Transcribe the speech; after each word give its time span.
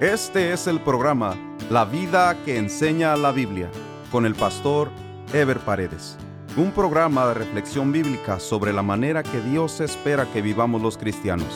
Este 0.00 0.52
es 0.52 0.66
el 0.66 0.80
programa 0.80 1.36
La 1.70 1.84
vida 1.84 2.36
que 2.44 2.58
enseña 2.58 3.16
la 3.16 3.30
Biblia 3.30 3.70
con 4.10 4.26
el 4.26 4.34
pastor 4.34 4.90
Ever 5.32 5.60
Paredes. 5.60 6.18
Un 6.56 6.72
programa 6.72 7.28
de 7.28 7.34
reflexión 7.34 7.92
bíblica 7.92 8.40
sobre 8.40 8.72
la 8.72 8.82
manera 8.82 9.22
que 9.22 9.40
Dios 9.40 9.80
espera 9.80 10.26
que 10.32 10.42
vivamos 10.42 10.82
los 10.82 10.98
cristianos, 10.98 11.46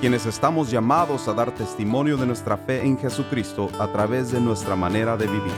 quienes 0.00 0.26
estamos 0.26 0.70
llamados 0.70 1.26
a 1.26 1.34
dar 1.34 1.52
testimonio 1.52 2.16
de 2.16 2.26
nuestra 2.26 2.56
fe 2.56 2.86
en 2.86 2.96
Jesucristo 2.96 3.68
a 3.80 3.90
través 3.90 4.30
de 4.30 4.40
nuestra 4.40 4.76
manera 4.76 5.16
de 5.16 5.26
vivir. 5.26 5.52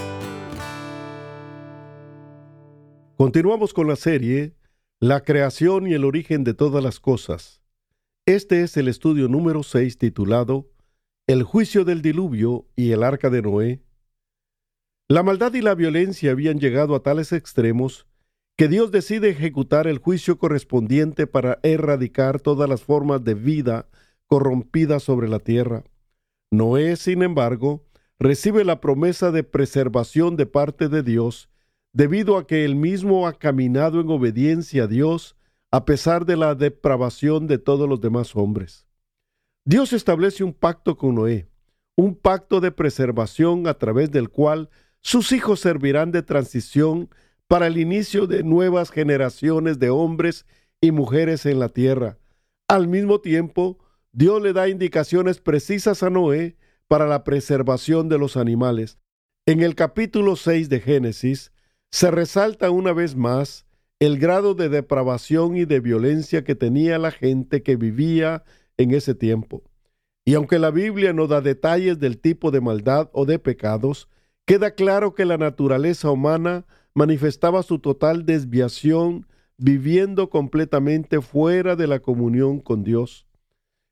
Continuamos 3.18 3.74
con 3.74 3.86
la 3.86 3.96
serie 3.96 4.56
La 4.98 5.20
creación 5.20 5.86
y 5.86 5.92
el 5.92 6.06
origen 6.06 6.42
de 6.44 6.54
todas 6.54 6.82
las 6.82 7.00
cosas. 7.00 7.60
Este 8.24 8.62
es 8.62 8.78
el 8.78 8.88
estudio 8.88 9.28
número 9.28 9.62
6 9.62 9.98
titulado 9.98 10.69
el 11.30 11.44
juicio 11.44 11.84
del 11.84 12.02
diluvio 12.02 12.66
y 12.74 12.90
el 12.90 13.04
arca 13.04 13.30
de 13.30 13.40
Noé. 13.40 13.80
La 15.08 15.22
maldad 15.22 15.54
y 15.54 15.60
la 15.60 15.76
violencia 15.76 16.32
habían 16.32 16.58
llegado 16.58 16.96
a 16.96 17.04
tales 17.04 17.32
extremos 17.32 18.08
que 18.56 18.66
Dios 18.66 18.90
decide 18.90 19.30
ejecutar 19.30 19.86
el 19.86 19.98
juicio 19.98 20.38
correspondiente 20.38 21.28
para 21.28 21.60
erradicar 21.62 22.40
todas 22.40 22.68
las 22.68 22.82
formas 22.82 23.22
de 23.22 23.34
vida 23.34 23.88
corrompidas 24.26 25.04
sobre 25.04 25.28
la 25.28 25.38
tierra. 25.38 25.84
Noé, 26.50 26.96
sin 26.96 27.22
embargo, 27.22 27.86
recibe 28.18 28.64
la 28.64 28.80
promesa 28.80 29.30
de 29.30 29.44
preservación 29.44 30.36
de 30.36 30.46
parte 30.46 30.88
de 30.88 31.04
Dios, 31.04 31.48
debido 31.92 32.38
a 32.38 32.46
que 32.48 32.64
él 32.64 32.74
mismo 32.74 33.28
ha 33.28 33.34
caminado 33.34 34.00
en 34.00 34.10
obediencia 34.10 34.84
a 34.84 34.86
Dios 34.88 35.36
a 35.70 35.84
pesar 35.84 36.26
de 36.26 36.36
la 36.36 36.56
depravación 36.56 37.46
de 37.46 37.58
todos 37.58 37.88
los 37.88 38.00
demás 38.00 38.34
hombres. 38.34 38.89
Dios 39.64 39.92
establece 39.92 40.42
un 40.42 40.54
pacto 40.54 40.96
con 40.96 41.16
Noé, 41.16 41.46
un 41.96 42.14
pacto 42.14 42.60
de 42.60 42.72
preservación 42.72 43.66
a 43.66 43.74
través 43.74 44.10
del 44.10 44.30
cual 44.30 44.70
sus 45.00 45.32
hijos 45.32 45.60
servirán 45.60 46.12
de 46.12 46.22
transición 46.22 47.10
para 47.46 47.66
el 47.66 47.78
inicio 47.78 48.26
de 48.26 48.42
nuevas 48.42 48.90
generaciones 48.90 49.78
de 49.78 49.90
hombres 49.90 50.46
y 50.80 50.92
mujeres 50.92 51.44
en 51.44 51.58
la 51.58 51.68
tierra. 51.68 52.18
Al 52.68 52.88
mismo 52.88 53.20
tiempo, 53.20 53.78
Dios 54.12 54.40
le 54.40 54.52
da 54.52 54.68
indicaciones 54.68 55.40
precisas 55.40 56.02
a 56.02 56.10
Noé 56.10 56.56
para 56.88 57.06
la 57.06 57.22
preservación 57.22 58.08
de 58.08 58.18
los 58.18 58.36
animales. 58.36 58.98
En 59.46 59.60
el 59.62 59.74
capítulo 59.74 60.36
6 60.36 60.68
de 60.68 60.80
Génesis 60.80 61.52
se 61.90 62.10
resalta 62.10 62.70
una 62.70 62.92
vez 62.92 63.14
más 63.14 63.66
el 63.98 64.18
grado 64.18 64.54
de 64.54 64.70
depravación 64.70 65.56
y 65.56 65.66
de 65.66 65.80
violencia 65.80 66.44
que 66.44 66.54
tenía 66.54 66.98
la 66.98 67.10
gente 67.10 67.62
que 67.62 67.76
vivía 67.76 68.44
en 68.80 68.92
ese 68.92 69.14
tiempo. 69.14 69.62
Y 70.24 70.34
aunque 70.34 70.58
la 70.58 70.70
Biblia 70.70 71.12
no 71.12 71.26
da 71.26 71.40
detalles 71.40 71.98
del 71.98 72.18
tipo 72.18 72.50
de 72.50 72.60
maldad 72.60 73.10
o 73.12 73.26
de 73.26 73.38
pecados, 73.38 74.08
queda 74.46 74.74
claro 74.74 75.14
que 75.14 75.26
la 75.26 75.36
naturaleza 75.36 76.10
humana 76.10 76.64
manifestaba 76.94 77.62
su 77.62 77.78
total 77.78 78.24
desviación 78.24 79.26
viviendo 79.58 80.30
completamente 80.30 81.20
fuera 81.20 81.76
de 81.76 81.86
la 81.86 82.00
comunión 82.00 82.58
con 82.58 82.82
Dios. 82.82 83.26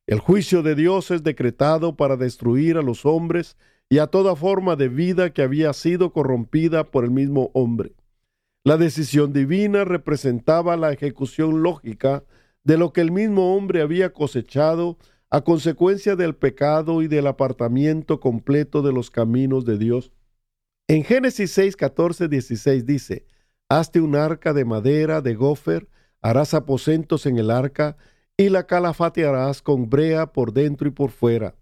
El 0.06 0.20
juicio 0.20 0.62
de 0.62 0.74
Dios 0.74 1.10
es 1.10 1.22
decretado 1.22 1.96
para 1.96 2.16
destruir 2.16 2.78
a 2.78 2.82
los 2.82 3.04
hombres 3.04 3.58
y 3.90 3.98
a 3.98 4.06
toda 4.06 4.36
forma 4.36 4.74
de 4.74 4.88
vida 4.88 5.34
que 5.34 5.42
había 5.42 5.74
sido 5.74 6.14
corrompida 6.14 6.90
por 6.90 7.04
el 7.04 7.10
mismo 7.10 7.50
hombre. 7.52 7.92
La 8.64 8.78
decisión 8.78 9.34
divina 9.34 9.84
representaba 9.84 10.78
la 10.78 10.92
ejecución 10.92 11.62
lógica 11.62 12.24
de 12.64 12.76
lo 12.76 12.92
que 12.92 13.00
el 13.00 13.10
mismo 13.10 13.56
hombre 13.56 13.80
había 13.82 14.12
cosechado 14.12 14.98
a 15.30 15.42
consecuencia 15.42 16.16
del 16.16 16.34
pecado 16.34 17.02
y 17.02 17.08
del 17.08 17.26
apartamiento 17.26 18.20
completo 18.20 18.82
de 18.82 18.92
los 18.92 19.10
caminos 19.10 19.64
de 19.64 19.78
Dios. 19.78 20.12
En 20.88 21.04
Génesis 21.04 21.50
6, 21.52 21.76
14, 21.76 22.28
16 22.28 22.86
dice, 22.86 23.26
Hazte 23.68 24.00
un 24.00 24.16
arca 24.16 24.54
de 24.54 24.64
madera 24.64 25.20
de 25.20 25.34
gofer, 25.34 25.88
harás 26.22 26.54
aposentos 26.54 27.26
en 27.26 27.36
el 27.38 27.50
arca, 27.50 27.98
y 28.38 28.48
la 28.48 28.66
calafatearás 28.66 29.60
con 29.60 29.90
brea 29.90 30.32
por 30.32 30.52
dentro 30.52 30.88
y 30.88 30.92
por 30.92 31.10
fuera. 31.10 31.56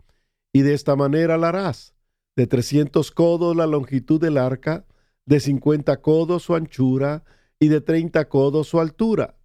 Y 0.53 0.63
de 0.63 0.75
esta 0.75 0.95
manera 0.95 1.37
la 1.37 1.49
harás, 1.49 1.95
de 2.37 2.47
trescientos 2.47 3.11
codos 3.11 3.57
la 3.57 3.67
longitud 3.67 4.21
del 4.21 4.39
arca, 4.39 4.87
de 5.25 5.41
cincuenta 5.41 6.01
codos 6.01 6.45
su 6.45 6.55
anchura, 6.55 7.25
y 7.59 7.69
de 7.69 7.81
treinta 7.81 8.29
codos 8.29 8.69
su 8.69 8.81
altura 8.81 9.37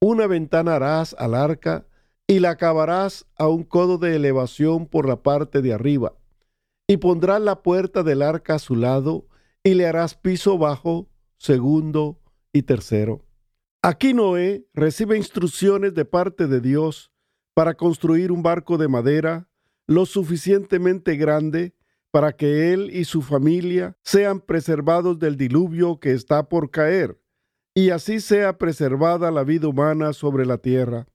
una 0.00 0.26
ventana 0.26 0.76
harás 0.76 1.14
al 1.18 1.34
arca 1.34 1.86
y 2.26 2.38
la 2.38 2.50
acabarás 2.50 3.26
a 3.36 3.48
un 3.48 3.64
codo 3.64 3.98
de 3.98 4.16
elevación 4.16 4.86
por 4.86 5.06
la 5.06 5.22
parte 5.22 5.60
de 5.60 5.74
arriba. 5.74 6.14
Y 6.88 6.96
pondrás 6.96 7.40
la 7.40 7.62
puerta 7.62 8.02
del 8.02 8.22
arca 8.22 8.54
a 8.54 8.58
su 8.58 8.76
lado 8.76 9.26
y 9.62 9.74
le 9.74 9.86
harás 9.86 10.14
piso 10.14 10.56
bajo, 10.56 11.08
segundo 11.36 12.18
y 12.52 12.62
tercero. 12.62 13.26
Aquí 13.82 14.14
Noé 14.14 14.66
recibe 14.74 15.16
instrucciones 15.16 15.94
de 15.94 16.04
parte 16.04 16.46
de 16.46 16.60
Dios 16.60 17.12
para 17.54 17.74
construir 17.74 18.32
un 18.32 18.42
barco 18.42 18.78
de 18.78 18.88
madera 18.88 19.48
lo 19.86 20.06
suficientemente 20.06 21.16
grande 21.16 21.74
para 22.10 22.32
que 22.32 22.72
él 22.72 22.90
y 22.92 23.04
su 23.04 23.22
familia 23.22 23.96
sean 24.02 24.40
preservados 24.40 25.18
del 25.18 25.36
diluvio 25.36 26.00
que 26.00 26.12
está 26.12 26.48
por 26.48 26.70
caer 26.70 27.19
y 27.80 27.88
así 27.88 28.20
sea 28.20 28.58
preservada 28.58 29.30
la 29.30 29.42
vida 29.42 29.66
humana 29.66 30.12
sobre 30.12 30.44
la 30.44 30.58
tierra. 30.58 31.06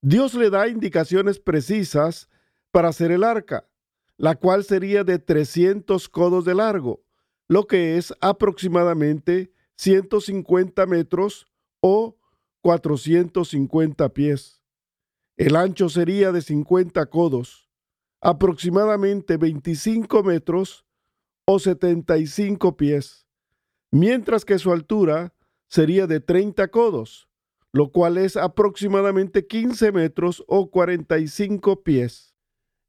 Dios 0.00 0.32
le 0.32 0.48
da 0.48 0.66
indicaciones 0.66 1.38
precisas 1.38 2.30
para 2.70 2.88
hacer 2.88 3.10
el 3.10 3.22
arca, 3.22 3.68
la 4.16 4.34
cual 4.34 4.64
sería 4.64 5.04
de 5.04 5.18
300 5.18 6.08
codos 6.08 6.46
de 6.46 6.54
largo, 6.54 7.04
lo 7.48 7.66
que 7.66 7.98
es 7.98 8.14
aproximadamente 8.22 9.52
150 9.76 10.86
metros 10.86 11.46
o 11.80 12.16
450 12.62 14.08
pies. 14.14 14.62
El 15.36 15.54
ancho 15.54 15.90
sería 15.90 16.32
de 16.32 16.40
50 16.40 17.04
codos, 17.10 17.68
aproximadamente 18.22 19.36
25 19.36 20.22
metros 20.22 20.86
o 21.44 21.58
75 21.58 22.74
pies, 22.78 23.26
mientras 23.90 24.46
que 24.46 24.58
su 24.58 24.72
altura 24.72 25.33
sería 25.74 26.06
de 26.06 26.20
30 26.20 26.68
codos, 26.68 27.28
lo 27.72 27.90
cual 27.90 28.16
es 28.16 28.36
aproximadamente 28.36 29.48
15 29.48 29.90
metros 29.90 30.44
o 30.46 30.70
45 30.70 31.82
pies. 31.82 32.32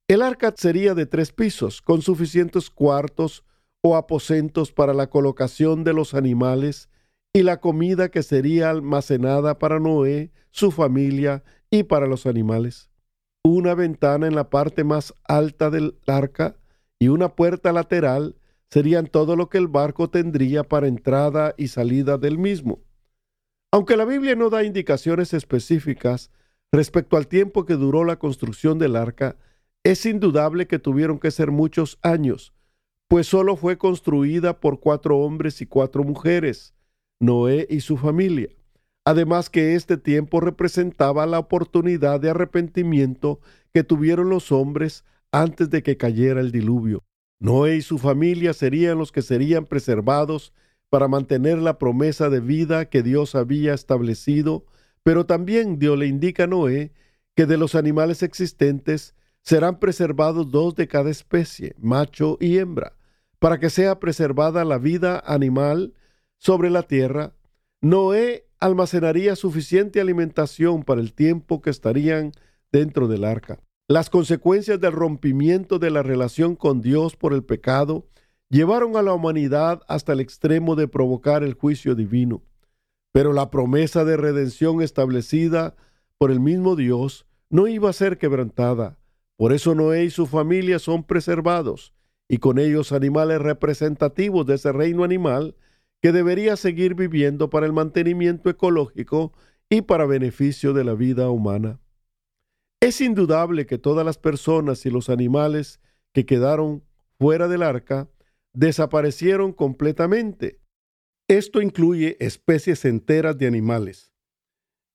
El 0.07 0.21
arca 0.21 0.53
sería 0.55 0.93
de 0.93 1.07
tres 1.07 1.31
pisos, 1.31 1.81
con 1.81 2.03
suficientes 2.03 2.69
cuartos 2.69 3.43
o 3.81 3.95
aposentos 3.95 4.71
para 4.71 4.93
la 4.93 5.09
colocación 5.09 5.83
de 5.83 5.93
los 5.93 6.13
animales 6.13 6.87
y 7.33 7.41
la 7.41 7.59
comida 7.59 8.09
que 8.09 8.21
sería 8.21 8.69
almacenada 8.69 9.57
para 9.57 9.79
Noé, 9.79 10.31
su 10.51 10.69
familia 10.69 11.43
y 11.71 11.85
para 11.85 12.05
los 12.05 12.27
animales. 12.27 12.91
Una 13.43 13.73
ventana 13.73 14.27
en 14.27 14.35
la 14.35 14.51
parte 14.51 14.83
más 14.83 15.11
alta 15.23 15.71
del 15.71 15.97
arca 16.05 16.55
y 16.99 17.07
una 17.07 17.29
puerta 17.29 17.73
lateral 17.73 18.35
serían 18.75 19.07
todo 19.07 19.37
lo 19.37 19.47
que 19.47 19.57
el 19.57 19.69
barco 19.69 20.09
tendría 20.09 20.65
para 20.65 20.89
entrada 20.89 21.55
y 21.57 21.69
salida 21.69 22.17
del 22.17 22.37
mismo. 22.37 22.81
Aunque 23.71 23.95
la 23.95 24.03
Biblia 24.03 24.35
no 24.35 24.49
da 24.49 24.65
indicaciones 24.65 25.33
específicas 25.33 26.29
respecto 26.73 27.15
al 27.15 27.29
tiempo 27.29 27.63
que 27.63 27.75
duró 27.75 28.03
la 28.03 28.19
construcción 28.19 28.77
del 28.77 28.97
arca, 28.97 29.37
es 29.85 30.05
indudable 30.05 30.67
que 30.67 30.77
tuvieron 30.77 31.19
que 31.19 31.31
ser 31.31 31.51
muchos 31.51 31.99
años, 32.01 32.53
pues 33.07 33.27
solo 33.27 33.55
fue 33.55 33.77
construida 33.77 34.59
por 34.59 34.81
cuatro 34.81 35.19
hombres 35.19 35.61
y 35.61 35.67
cuatro 35.67 36.03
mujeres, 36.03 36.73
Noé 37.21 37.67
y 37.69 37.79
su 37.79 37.95
familia. 37.95 38.49
Además 39.05 39.49
que 39.49 39.75
este 39.75 39.95
tiempo 39.95 40.41
representaba 40.41 41.25
la 41.25 41.39
oportunidad 41.39 42.19
de 42.19 42.31
arrepentimiento 42.31 43.39
que 43.73 43.85
tuvieron 43.85 44.29
los 44.29 44.51
hombres 44.51 45.05
antes 45.31 45.69
de 45.69 45.81
que 45.81 45.95
cayera 45.95 46.41
el 46.41 46.51
diluvio. 46.51 47.05
Noé 47.39 47.77
y 47.77 47.81
su 47.81 47.97
familia 47.97 48.53
serían 48.53 48.97
los 48.97 49.11
que 49.11 49.21
serían 49.21 49.65
preservados 49.65 50.53
para 50.89 51.07
mantener 51.07 51.57
la 51.57 51.77
promesa 51.77 52.29
de 52.29 52.39
vida 52.39 52.89
que 52.89 53.03
Dios 53.03 53.35
había 53.35 53.73
establecido, 53.73 54.65
pero 55.03 55.25
también 55.25 55.77
Dios 55.77 55.97
le 55.97 56.07
indica 56.07 56.45
a 56.45 56.47
Noé 56.47 56.93
que 57.35 57.45
de 57.45 57.57
los 57.57 57.75
animales 57.75 58.23
existentes 58.23 59.13
serán 59.41 59.79
preservados 59.79 60.49
dos 60.49 60.75
de 60.75 60.87
cada 60.87 61.11
especie, 61.11 61.75
macho 61.77 62.37
y 62.39 62.57
hembra, 62.57 62.95
para 63.39 63.59
que 63.59 63.69
sea 63.69 63.99
preservada 63.99 64.65
la 64.65 64.77
vida 64.77 65.21
animal 65.25 65.93
sobre 66.37 66.69
la 66.69 66.83
tierra. 66.83 67.33
Noé 67.81 68.47
almacenaría 68.59 69.35
suficiente 69.35 70.01
alimentación 70.01 70.83
para 70.83 71.01
el 71.01 71.13
tiempo 71.13 71.61
que 71.61 71.69
estarían 71.69 72.31
dentro 72.71 73.07
del 73.07 73.23
arca. 73.25 73.59
Las 73.87 74.09
consecuencias 74.09 74.81
del 74.81 74.93
rompimiento 74.93 75.77
de 75.77 75.91
la 75.91 76.01
relación 76.01 76.55
con 76.55 76.81
Dios 76.81 77.15
por 77.15 77.33
el 77.33 77.43
pecado 77.43 78.07
llevaron 78.49 78.97
a 78.97 79.03
la 79.03 79.13
humanidad 79.13 79.83
hasta 79.87 80.13
el 80.13 80.21
extremo 80.21 80.75
de 80.75 80.87
provocar 80.87 81.43
el 81.43 81.53
juicio 81.53 81.93
divino. 81.93 82.41
Pero 83.13 83.31
la 83.31 83.51
promesa 83.51 84.03
de 84.03 84.17
redención 84.17 84.81
establecida 84.81 85.75
por 86.17 86.31
el 86.31 86.39
mismo 86.39 86.75
Dios 86.75 87.27
no 87.51 87.67
iba 87.67 87.91
a 87.91 87.93
ser 87.93 88.17
quebrantada, 88.17 88.97
Por 89.37 89.51
eso 89.51 89.75
Noé 89.75 90.05
y 90.05 90.09
su 90.09 90.27
familia 90.27 90.79
son 90.79 91.03
preservados, 91.03 91.93
y 92.29 92.37
con 92.37 92.57
ellos 92.57 92.93
animales 92.93 93.39
representativos 93.39 94.45
de 94.45 94.55
ese 94.55 94.71
reino 94.71 95.03
animal 95.03 95.55
que 96.01 96.13
debería 96.13 96.55
seguir 96.55 96.95
viviendo 96.95 97.49
para 97.49 97.65
el 97.65 97.73
mantenimiento 97.73 98.49
ecológico 98.49 99.33
y 99.69 99.81
para 99.81 100.05
beneficio 100.05 100.71
de 100.73 100.85
la 100.85 100.93
vida 100.93 101.29
humana. 101.29 101.79
Es 102.85 103.01
indudable 103.01 103.65
que 103.65 103.79
todas 103.79 104.05
las 104.05 104.19
personas 104.19 104.85
y 104.85 104.91
los 104.91 105.09
animales 105.09 105.79
que 106.13 106.27
quedaron 106.27 106.83
fuera 107.17 107.47
del 107.47 107.63
arca 107.63 108.11
desaparecieron 108.53 109.53
completamente. 109.53 110.61
Esto 111.27 111.63
incluye 111.63 112.15
especies 112.23 112.85
enteras 112.85 113.39
de 113.39 113.47
animales. 113.47 114.13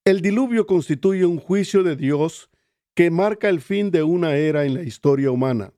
El 0.05 0.21
diluvio 0.21 0.69
constituye 0.69 1.27
un 1.27 1.39
juicio 1.39 1.83
de 1.83 1.97
Dios 1.97 2.49
que 2.95 3.11
marca 3.11 3.49
el 3.49 3.61
fin 3.61 3.91
de 3.91 4.05
una 4.05 4.37
era 4.37 4.65
en 4.65 4.75
la 4.75 4.85
historia 4.85 5.33
humana, 5.33 5.75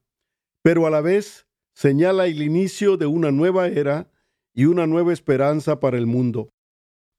pero 0.60 0.86
a 0.86 0.90
la 0.90 1.00
vez 1.00 1.46
señala 1.74 2.26
el 2.26 2.42
inicio 2.42 2.98
de 2.98 3.06
una 3.06 3.30
nueva 3.30 3.68
era 3.68 4.10
y 4.52 4.66
una 4.66 4.86
nueva 4.86 5.14
esperanza 5.14 5.80
para 5.80 5.96
el 5.96 6.06
mundo. 6.06 6.50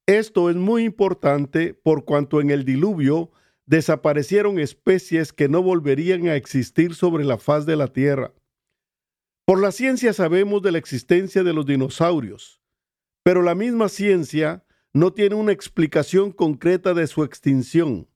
Esto 0.05 0.51
es 0.51 0.55
muy 0.55 0.83
importante 0.83 1.73
por 1.73 2.05
cuanto 2.05 2.41
en 2.41 2.51
el 2.51 2.63
diluvio 2.63 3.31
desaparecieron 3.65 4.59
especies 4.59 5.33
que 5.33 5.47
no 5.47 5.61
volverían 5.61 6.27
a 6.27 6.35
existir 6.35 6.95
sobre 6.95 7.23
la 7.23 7.37
faz 7.37 7.65
de 7.65 7.75
la 7.75 7.87
Tierra. 7.87 8.33
Por 9.45 9.61
la 9.61 9.71
ciencia 9.71 10.13
sabemos 10.13 10.61
de 10.61 10.71
la 10.71 10.77
existencia 10.77 11.43
de 11.43 11.53
los 11.53 11.65
dinosaurios, 11.65 12.61
pero 13.23 13.41
la 13.41 13.55
misma 13.55 13.89
ciencia 13.89 14.65
no 14.93 15.11
tiene 15.11 15.35
una 15.35 15.51
explicación 15.51 16.31
concreta 16.31 16.93
de 16.93 17.07
su 17.07 17.23
extinción. 17.23 18.07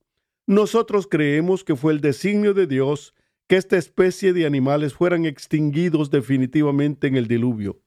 Nosotros 0.46 1.08
creemos 1.10 1.64
que 1.64 1.76
fue 1.76 1.94
el 1.94 2.02
designio 2.02 2.54
de 2.54 2.68
Dios 2.68 3.14
que 3.48 3.56
esta 3.56 3.78
especie 3.78 4.34
de 4.34 4.46
animales 4.46 4.94
fueran 4.94 5.26
extinguidos 5.26 6.12
definitivamente 6.12 7.08
en 7.08 7.16
el 7.16 7.28
diluvio. 7.28 7.82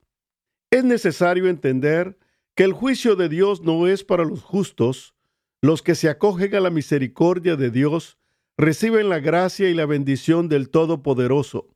Es 0.70 0.84
necesario 0.84 1.48
entender 1.48 2.18
que 2.54 2.64
el 2.64 2.72
juicio 2.72 3.16
de 3.16 3.28
Dios 3.28 3.62
no 3.62 3.86
es 3.86 4.04
para 4.04 4.24
los 4.24 4.42
justos, 4.42 5.14
los 5.62 5.82
que 5.82 5.94
se 5.94 6.08
acogen 6.08 6.54
a 6.54 6.60
la 6.60 6.70
misericordia 6.70 7.56
de 7.56 7.70
Dios 7.70 8.18
reciben 8.56 9.08
la 9.08 9.20
gracia 9.20 9.68
y 9.68 9.74
la 9.74 9.86
bendición 9.86 10.48
del 10.48 10.70
Todopoderoso. 10.70 11.68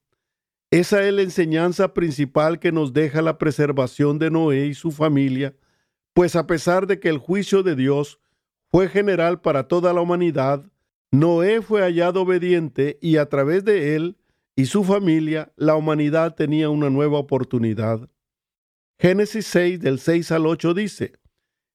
Esa 0.71 1.07
es 1.07 1.13
la 1.15 1.23
enseñanza 1.23 1.95
principal 1.95 2.59
que 2.59 2.73
nos 2.73 2.93
deja 2.93 3.23
la 3.23 3.39
preservación 3.39 4.19
de 4.19 4.31
Noé 4.31 4.67
y 4.67 4.75
su 4.75 4.91
familia, 4.91 5.55
pues 6.13 6.37
a 6.37 6.47
pesar 6.47 6.87
de 6.87 6.99
que 6.99 7.09
el 7.09 7.19
juicio 7.19 7.63
de 7.63 7.77
Dios 7.77 8.21
fue 8.71 8.89
general 8.89 9.41
para 9.41 9.69
toda 9.69 9.93
la 9.93 10.01
humanidad, 10.01 10.65
Noé 11.13 11.63
fue 11.63 11.83
hallado 11.83 12.23
obediente 12.23 12.99
y 13.01 13.19
a 13.19 13.29
través 13.29 13.65
de 13.65 13.95
él 13.95 14.17
y 14.57 14.67
su 14.67 14.83
familia 14.83 15.53
la 15.57 15.77
humanidad 15.77 16.35
tenía 16.35 16.71
una 16.71 16.91
nueva 16.91 17.19
oportunidad. 17.19 18.09
Génesis 18.99 19.47
6 19.47 19.81
del 19.81 19.99
6 19.99 20.33
al 20.33 20.47
8 20.47 20.75
dice, 20.75 21.13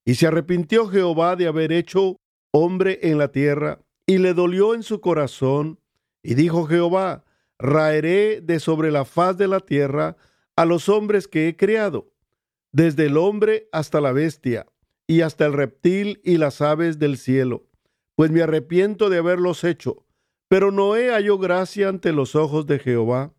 Y 0.10 0.16
se 0.16 0.26
arrepintió 0.26 0.88
Jehová 0.88 1.36
de 1.36 1.46
haber 1.46 1.72
hecho 1.72 2.20
hombre 2.50 2.98
en 3.04 3.20
la 3.20 3.32
tierra, 3.32 3.78
y 4.08 4.18
le 4.18 4.34
dolió 4.34 4.74
en 4.74 4.82
su 4.82 5.02
corazón, 5.02 5.80
y 6.24 6.34
dijo 6.34 6.66
Jehová, 6.66 7.26
raeré 7.60 8.42
de 8.42 8.60
sobre 8.60 8.90
la 8.90 9.06
faz 9.06 9.38
de 9.38 9.48
la 9.48 9.60
tierra 9.60 10.18
a 10.56 10.66
los 10.66 10.90
hombres 10.90 11.28
que 11.28 11.48
he 11.48 11.56
creado, 11.56 12.12
desde 12.72 13.06
el 13.06 13.18
hombre 13.18 13.70
hasta 13.72 14.02
la 14.02 14.12
bestia, 14.12 14.66
y 15.06 15.22
hasta 15.22 15.46
el 15.46 15.54
reptil 15.54 16.22
y 16.24 16.38
las 16.38 16.60
aves 16.62 16.98
del 16.98 17.16
cielo, 17.16 17.68
pues 18.16 18.32
me 18.32 18.42
arrepiento 18.42 19.12
de 19.12 19.20
haberlos 19.20 19.64
hecho. 19.64 20.08
Pero 20.48 20.72
Noé 20.72 21.12
halló 21.12 21.38
gracia 21.38 21.88
ante 21.88 22.14
los 22.14 22.36
ojos 22.36 22.66
de 22.66 22.80
Jehová. 22.80 23.32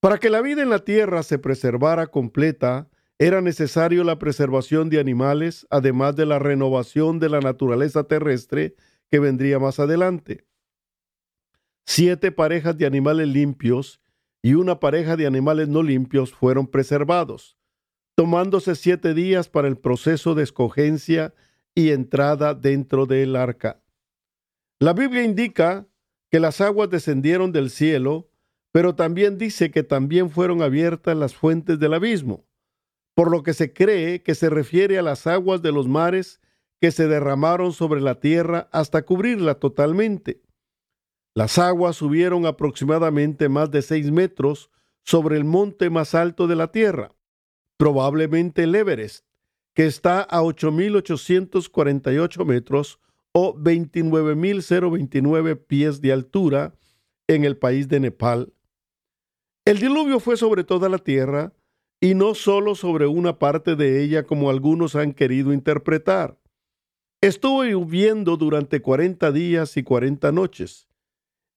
Para 0.00 0.18
que 0.18 0.28
la 0.28 0.40
vida 0.40 0.60
en 0.60 0.70
la 0.70 0.80
tierra 0.80 1.22
se 1.22 1.38
preservara 1.38 2.08
completa, 2.08 2.88
era 3.26 3.40
necesario 3.40 4.04
la 4.04 4.18
preservación 4.18 4.90
de 4.90 5.00
animales, 5.00 5.66
además 5.70 6.14
de 6.14 6.26
la 6.26 6.38
renovación 6.38 7.18
de 7.20 7.30
la 7.30 7.40
naturaleza 7.40 8.04
terrestre 8.04 8.76
que 9.10 9.18
vendría 9.18 9.58
más 9.58 9.80
adelante. 9.80 10.44
Siete 11.86 12.32
parejas 12.32 12.76
de 12.76 12.84
animales 12.84 13.26
limpios 13.26 14.02
y 14.42 14.52
una 14.52 14.78
pareja 14.78 15.16
de 15.16 15.26
animales 15.26 15.68
no 15.68 15.82
limpios 15.82 16.34
fueron 16.34 16.66
preservados, 16.66 17.56
tomándose 18.14 18.74
siete 18.74 19.14
días 19.14 19.48
para 19.48 19.68
el 19.68 19.78
proceso 19.78 20.34
de 20.34 20.42
escogencia 20.42 21.32
y 21.74 21.92
entrada 21.92 22.52
dentro 22.52 23.06
del 23.06 23.36
arca. 23.36 23.82
La 24.78 24.92
Biblia 24.92 25.22
indica 25.22 25.88
que 26.30 26.40
las 26.40 26.60
aguas 26.60 26.90
descendieron 26.90 27.52
del 27.52 27.70
cielo, 27.70 28.28
pero 28.70 28.94
también 28.94 29.38
dice 29.38 29.70
que 29.70 29.82
también 29.82 30.28
fueron 30.28 30.60
abiertas 30.60 31.16
las 31.16 31.34
fuentes 31.34 31.78
del 31.78 31.94
abismo 31.94 32.44
por 33.14 33.30
lo 33.30 33.42
que 33.42 33.54
se 33.54 33.72
cree 33.72 34.22
que 34.22 34.34
se 34.34 34.50
refiere 34.50 34.98
a 34.98 35.02
las 35.02 35.26
aguas 35.26 35.62
de 35.62 35.72
los 35.72 35.88
mares 35.88 36.40
que 36.80 36.90
se 36.90 37.08
derramaron 37.08 37.72
sobre 37.72 38.00
la 38.00 38.20
tierra 38.20 38.68
hasta 38.72 39.04
cubrirla 39.04 39.54
totalmente. 39.54 40.42
Las 41.34 41.58
aguas 41.58 41.96
subieron 41.96 42.46
aproximadamente 42.46 43.48
más 43.48 43.70
de 43.70 43.82
seis 43.82 44.10
metros 44.10 44.70
sobre 45.02 45.36
el 45.36 45.44
monte 45.44 45.90
más 45.90 46.14
alto 46.14 46.46
de 46.46 46.56
la 46.56 46.72
tierra, 46.72 47.14
probablemente 47.76 48.62
el 48.64 48.74
Everest, 48.74 49.26
que 49.74 49.84
está 49.86 50.22
a 50.22 50.40
8.848 50.42 52.44
metros 52.44 53.00
o 53.32 53.54
29.029 53.54 55.66
pies 55.66 56.00
de 56.00 56.12
altura 56.12 56.74
en 57.26 57.44
el 57.44 57.56
país 57.56 57.88
de 57.88 57.98
Nepal. 58.00 58.52
El 59.64 59.80
diluvio 59.80 60.20
fue 60.20 60.36
sobre 60.36 60.62
toda 60.62 60.88
la 60.88 60.98
tierra, 60.98 61.52
y 62.04 62.14
no 62.14 62.34
solo 62.34 62.74
sobre 62.74 63.06
una 63.06 63.38
parte 63.38 63.76
de 63.76 64.02
ella 64.02 64.24
como 64.24 64.50
algunos 64.50 64.94
han 64.94 65.14
querido 65.14 65.54
interpretar. 65.54 66.38
Estuvo 67.22 67.64
lloviendo 67.64 68.36
durante 68.36 68.82
cuarenta 68.82 69.32
días 69.32 69.78
y 69.78 69.84
cuarenta 69.84 70.30
noches, 70.30 70.86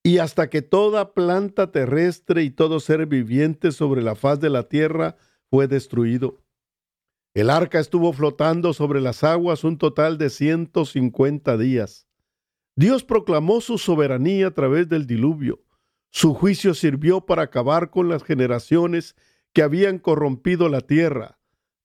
y 0.03 0.19
hasta 0.19 0.49
que 0.49 0.61
toda 0.61 1.13
planta 1.13 1.73
terrestre 1.73 2.43
y 2.43 2.49
todo 2.49 2.79
ser 2.79 3.07
viviente 3.07 3.73
sobre 3.73 4.01
la 4.01 4.15
faz 4.15 4.39
de 4.39 4.49
la 4.49 4.69
tierra 4.69 5.17
fue 5.49 5.67
destruido. 5.67 6.41
El 7.33 7.49
arca 7.49 7.81
estuvo 7.81 8.13
flotando 8.13 8.71
sobre 8.71 9.01
las 9.01 9.25
aguas 9.25 9.65
un 9.65 9.77
total 9.77 10.17
de 10.17 10.29
ciento 10.29 10.85
cincuenta 10.85 11.57
días. 11.57 12.07
Dios 12.77 13.03
proclamó 13.03 13.59
su 13.59 13.77
soberanía 13.77 14.47
a 14.47 14.51
través 14.51 14.87
del 14.87 15.07
diluvio. 15.07 15.61
Su 16.09 16.33
juicio 16.33 16.73
sirvió 16.73 17.25
para 17.25 17.41
acabar 17.41 17.89
con 17.89 18.07
las 18.07 18.23
generaciones 18.23 19.17
que 19.57 19.63
habían 19.63 19.97
corrompido 19.97 20.69
la 20.69 20.81
tierra. 20.81 21.39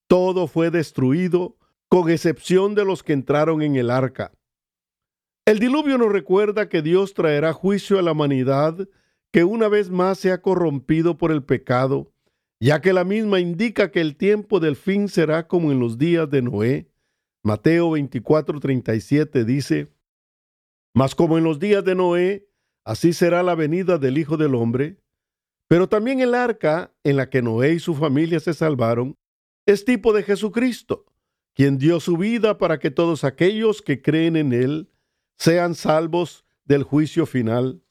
Todo 0.07 0.47
fue 0.47 0.71
destruido, 0.71 1.57
con 1.89 2.11
excepción 2.11 2.75
de 2.75 2.85
los 2.85 3.03
que 3.03 3.15
entraron 3.15 3.63
en 3.63 3.77
el 3.77 3.91
arca. 3.91 4.31
El 5.47 5.59
diluvio 5.59 5.97
nos 5.97 6.13
recuerda 6.13 6.69
que 6.69 6.83
Dios 6.83 7.15
traerá 7.15 7.55
juicio 7.55 7.99
a 7.99 8.03
la 8.03 8.13
humanidad 8.13 8.91
que 9.33 9.45
una 9.45 9.69
vez 9.69 9.89
más 9.89 10.19
se 10.19 10.33
ha 10.33 10.43
corrompido 10.43 11.17
por 11.17 11.33
el 11.33 11.45
pecado, 11.45 12.13
ya 12.61 12.83
que 12.83 12.93
la 12.93 13.05
misma 13.05 13.41
indica 13.41 13.91
que 13.91 14.03
el 14.03 14.17
tiempo 14.19 14.61
del 14.61 14.77
fin 14.77 15.09
será 15.09 15.49
como 15.49 15.73
en 15.73 15.81
los 15.81 15.97
días 15.97 16.29
de 16.29 16.43
Noé. 16.43 16.91
Mateo 17.43 17.93
24:37 17.93 19.47
dice, 19.47 19.95
Mas 20.93 21.15
como 21.15 21.39
en 21.39 21.45
los 21.45 21.59
días 21.59 21.83
de 21.87 21.95
Noé, 21.95 22.51
así 22.85 23.15
será 23.15 23.43
la 23.43 23.55
venida 23.55 23.97
del 23.97 24.19
Hijo 24.19 24.37
del 24.37 24.57
Hombre. 24.57 25.02
Pero 25.73 25.89
también 25.89 26.21
el 26.21 26.35
arca 26.35 26.93
en 27.03 27.17
la 27.17 27.31
que 27.31 27.41
Noé 27.41 27.73
y 27.73 27.79
su 27.79 27.95
familia 27.95 28.41
se 28.41 28.53
salvaron 28.53 29.17
es 29.65 29.87
tipo 29.87 30.13
de 30.13 30.23
Jesucristo, 30.23 31.07
quien 31.55 31.79
dio 31.79 31.99
su 31.99 32.19
vida 32.19 32.59
para 32.59 32.79
que 32.79 32.91
todos 32.91 33.25
aquellos 33.25 33.81
que 33.81 34.03
creen 34.03 34.37
en 34.37 34.53
Él 34.53 34.91
sean 35.39 35.75
salvos 35.75 36.45
del 36.67 36.83
juicio 36.83 37.25
final. 37.25 37.83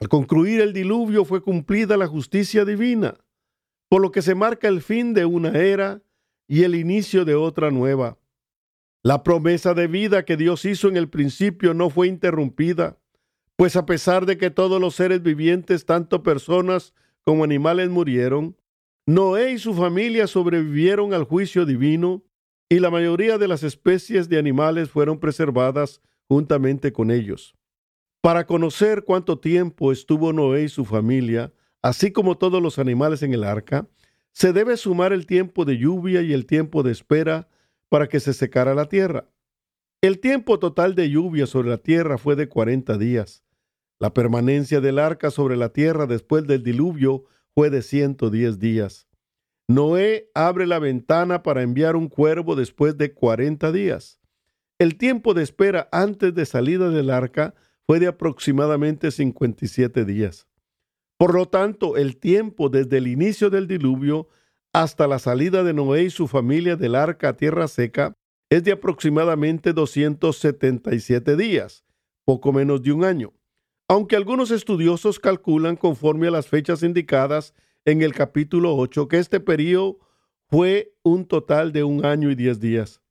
Al 0.00 0.08
concluir 0.08 0.60
el 0.60 0.72
diluvio 0.72 1.24
fue 1.24 1.42
cumplida 1.42 1.96
la 1.96 2.08
justicia 2.08 2.64
divina, 2.64 3.18
por 3.88 4.02
lo 4.02 4.10
que 4.10 4.20
se 4.20 4.34
marca 4.34 4.66
el 4.66 4.82
fin 4.82 5.14
de 5.14 5.26
una 5.26 5.50
era 5.50 6.02
y 6.48 6.64
el 6.64 6.74
inicio 6.74 7.24
de 7.24 7.36
otra 7.36 7.70
nueva. 7.70 8.18
La 9.00 9.22
promesa 9.22 9.74
de 9.74 9.86
vida 9.86 10.24
que 10.24 10.36
Dios 10.36 10.64
hizo 10.64 10.88
en 10.88 10.96
el 10.96 11.08
principio 11.08 11.72
no 11.72 11.88
fue 11.88 12.08
interrumpida, 12.08 12.98
pues 13.56 13.76
a 13.76 13.86
pesar 13.86 14.26
de 14.26 14.36
que 14.36 14.50
todos 14.50 14.80
los 14.80 14.94
seres 14.94 15.22
vivientes, 15.22 15.86
tanto 15.86 16.22
personas 16.22 16.92
como 17.24 17.44
animales, 17.44 17.88
murieron, 17.88 18.56
Noé 19.06 19.52
y 19.52 19.58
su 19.58 19.74
familia 19.74 20.26
sobrevivieron 20.26 21.12
al 21.12 21.24
juicio 21.24 21.66
divino 21.66 22.22
y 22.68 22.78
la 22.78 22.90
mayoría 22.90 23.38
de 23.38 23.48
las 23.48 23.62
especies 23.62 24.28
de 24.28 24.38
animales 24.38 24.90
fueron 24.90 25.20
preservadas 25.20 26.00
juntamente 26.26 26.92
con 26.92 27.10
ellos. 27.10 27.54
Para 28.22 28.46
conocer 28.46 29.04
cuánto 29.04 29.38
tiempo 29.38 29.92
estuvo 29.92 30.32
Noé 30.32 30.64
y 30.64 30.68
su 30.68 30.86
familia, 30.86 31.52
así 31.82 32.10
como 32.10 32.38
todos 32.38 32.62
los 32.62 32.78
animales 32.78 33.22
en 33.22 33.34
el 33.34 33.44
arca, 33.44 33.86
se 34.32 34.52
debe 34.52 34.78
sumar 34.78 35.12
el 35.12 35.26
tiempo 35.26 35.66
de 35.66 35.76
lluvia 35.76 36.22
y 36.22 36.32
el 36.32 36.46
tiempo 36.46 36.82
de 36.82 36.90
espera 36.90 37.48
para 37.90 38.08
que 38.08 38.20
se 38.20 38.32
secara 38.32 38.74
la 38.74 38.88
tierra. 38.88 39.28
El 40.04 40.18
tiempo 40.18 40.58
total 40.58 40.94
de 40.94 41.08
lluvia 41.08 41.46
sobre 41.46 41.70
la 41.70 41.78
tierra 41.78 42.18
fue 42.18 42.36
de 42.36 42.46
40 42.46 42.98
días, 42.98 43.42
La 43.98 44.12
permanencia 44.12 44.82
del 44.82 44.98
arca 44.98 45.30
sobre 45.30 45.56
la 45.56 45.70
tierra 45.70 46.06
después 46.06 46.46
del 46.46 46.62
diluvio 46.62 47.24
fue 47.54 47.70
de 47.70 47.80
110 47.80 48.58
días. 48.58 49.08
Noé 49.66 50.30
abre 50.34 50.66
la 50.66 50.78
ventana 50.78 51.42
para 51.42 51.62
enviar 51.62 51.96
un 51.96 52.08
cuervo 52.08 52.54
después 52.54 52.98
de 52.98 53.14
40 53.14 53.72
días. 53.72 54.20
El 54.78 54.98
tiempo 54.98 55.32
de 55.32 55.42
espera 55.42 55.88
antes 55.90 56.34
de 56.34 56.44
salida 56.44 56.90
del 56.90 57.08
arca 57.08 57.54
fue 57.86 57.98
de 57.98 58.08
aproximadamente 58.08 59.10
57 59.10 60.04
días. 60.04 60.46
Por 61.16 61.32
lo 61.32 61.46
tanto, 61.46 61.96
el 61.96 62.18
tiempo 62.18 62.68
desde 62.68 62.98
el 62.98 63.06
inicio 63.06 63.48
del 63.48 63.66
diluvio 63.66 64.28
hasta 64.74 65.06
la 65.06 65.18
salida 65.18 65.64
de 65.64 65.72
Noé 65.72 66.02
y 66.02 66.10
su 66.10 66.28
familia 66.28 66.76
del 66.76 66.94
arca 66.94 67.30
a 67.30 67.36
tierra 67.38 67.68
seca 67.68 68.14
es 68.50 68.64
de 68.64 68.72
aproximadamente 68.72 69.72
277 69.72 71.36
días, 71.36 71.84
poco 72.24 72.52
menos 72.52 72.82
de 72.82 72.92
un 72.92 73.04
año, 73.04 73.32
aunque 73.88 74.16
algunos 74.16 74.50
estudiosos 74.50 75.18
calculan 75.18 75.76
conforme 75.76 76.28
a 76.28 76.30
las 76.30 76.48
fechas 76.48 76.82
indicadas 76.82 77.54
en 77.84 78.02
el 78.02 78.14
capítulo 78.14 78.76
8 78.76 79.08
que 79.08 79.18
este 79.18 79.40
periodo 79.40 79.98
fue 80.48 80.94
un 81.02 81.26
total 81.26 81.72
de 81.72 81.84
un 81.84 82.04
año 82.04 82.30
y 82.30 82.34
diez 82.34 82.60
días. 82.60 83.02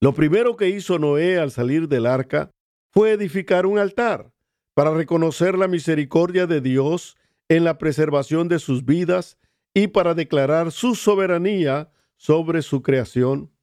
Lo 0.00 0.14
primero 0.14 0.56
que 0.56 0.68
hizo 0.68 0.98
Noé 0.98 1.38
al 1.38 1.50
salir 1.50 1.88
del 1.88 2.06
arca 2.06 2.50
fue 2.92 3.12
edificar 3.12 3.66
un 3.66 3.78
altar 3.78 4.32
para 4.74 4.92
reconocer 4.92 5.56
la 5.56 5.68
misericordia 5.68 6.46
de 6.46 6.60
Dios 6.60 7.16
en 7.48 7.64
la 7.64 7.78
preservación 7.78 8.48
de 8.48 8.58
sus 8.58 8.84
vidas 8.84 9.38
y 9.74 9.88
para 9.88 10.14
declarar 10.14 10.72
su 10.72 10.94
soberanía 10.94 11.90
sobre 12.16 12.62
su 12.62 12.82
creación. 12.82 13.55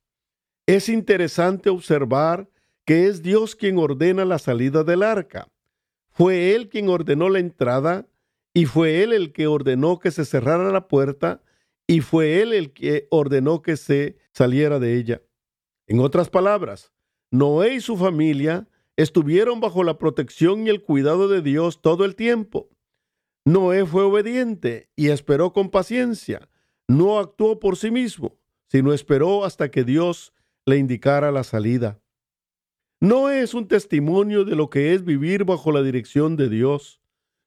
Es 0.65 0.87
interesante 0.87 1.69
observar 1.69 2.49
que 2.85 3.07
es 3.07 3.21
Dios 3.21 3.55
quien 3.55 3.77
ordena 3.77 4.23
la 4.23 4.39
salida 4.39 4.83
del 4.83 5.03
arca. 5.03 5.51
Fue 6.09 6.55
Él 6.55 6.69
quien 6.69 6.87
ordenó 6.87 7.29
la 7.29 7.39
entrada 7.39 8.07
y 8.53 8.65
fue 8.65 9.03
Él 9.03 9.11
el 9.11 9.33
que 9.33 9.47
ordenó 9.47 9.99
que 9.99 10.11
se 10.11 10.23
cerrara 10.23 10.71
la 10.71 10.87
puerta 10.87 11.41
y 11.85 11.99
fue 11.99 12.41
Él 12.41 12.53
el 12.53 12.71
que 12.71 13.07
ordenó 13.09 13.61
que 13.61 13.75
se 13.75 14.17
saliera 14.31 14.79
de 14.79 14.95
ella. 14.97 15.21
En 15.87 15.99
otras 15.99 16.29
palabras, 16.29 16.93
Noé 17.29 17.73
y 17.75 17.81
su 17.81 17.97
familia 17.97 18.69
estuvieron 18.95 19.59
bajo 19.59 19.83
la 19.83 19.97
protección 19.97 20.65
y 20.65 20.69
el 20.69 20.81
cuidado 20.81 21.27
de 21.27 21.41
Dios 21.41 21.81
todo 21.81 22.05
el 22.05 22.15
tiempo. 22.15 22.69
Noé 23.43 23.85
fue 23.85 24.03
obediente 24.03 24.89
y 24.95 25.09
esperó 25.09 25.51
con 25.51 25.69
paciencia. 25.69 26.47
No 26.87 27.19
actuó 27.19 27.59
por 27.59 27.75
sí 27.75 27.91
mismo, 27.91 28.37
sino 28.69 28.93
esperó 28.93 29.43
hasta 29.43 29.69
que 29.69 29.83
Dios 29.83 30.32
le 30.65 30.77
indicara 30.77 31.31
la 31.31 31.43
salida. 31.43 31.99
Noé 32.99 33.41
es 33.41 33.53
un 33.53 33.67
testimonio 33.67 34.45
de 34.45 34.55
lo 34.55 34.69
que 34.69 34.93
es 34.93 35.03
vivir 35.03 35.43
bajo 35.43 35.71
la 35.71 35.83
dirección 35.83 36.37
de 36.37 36.49
Dios. 36.49 37.01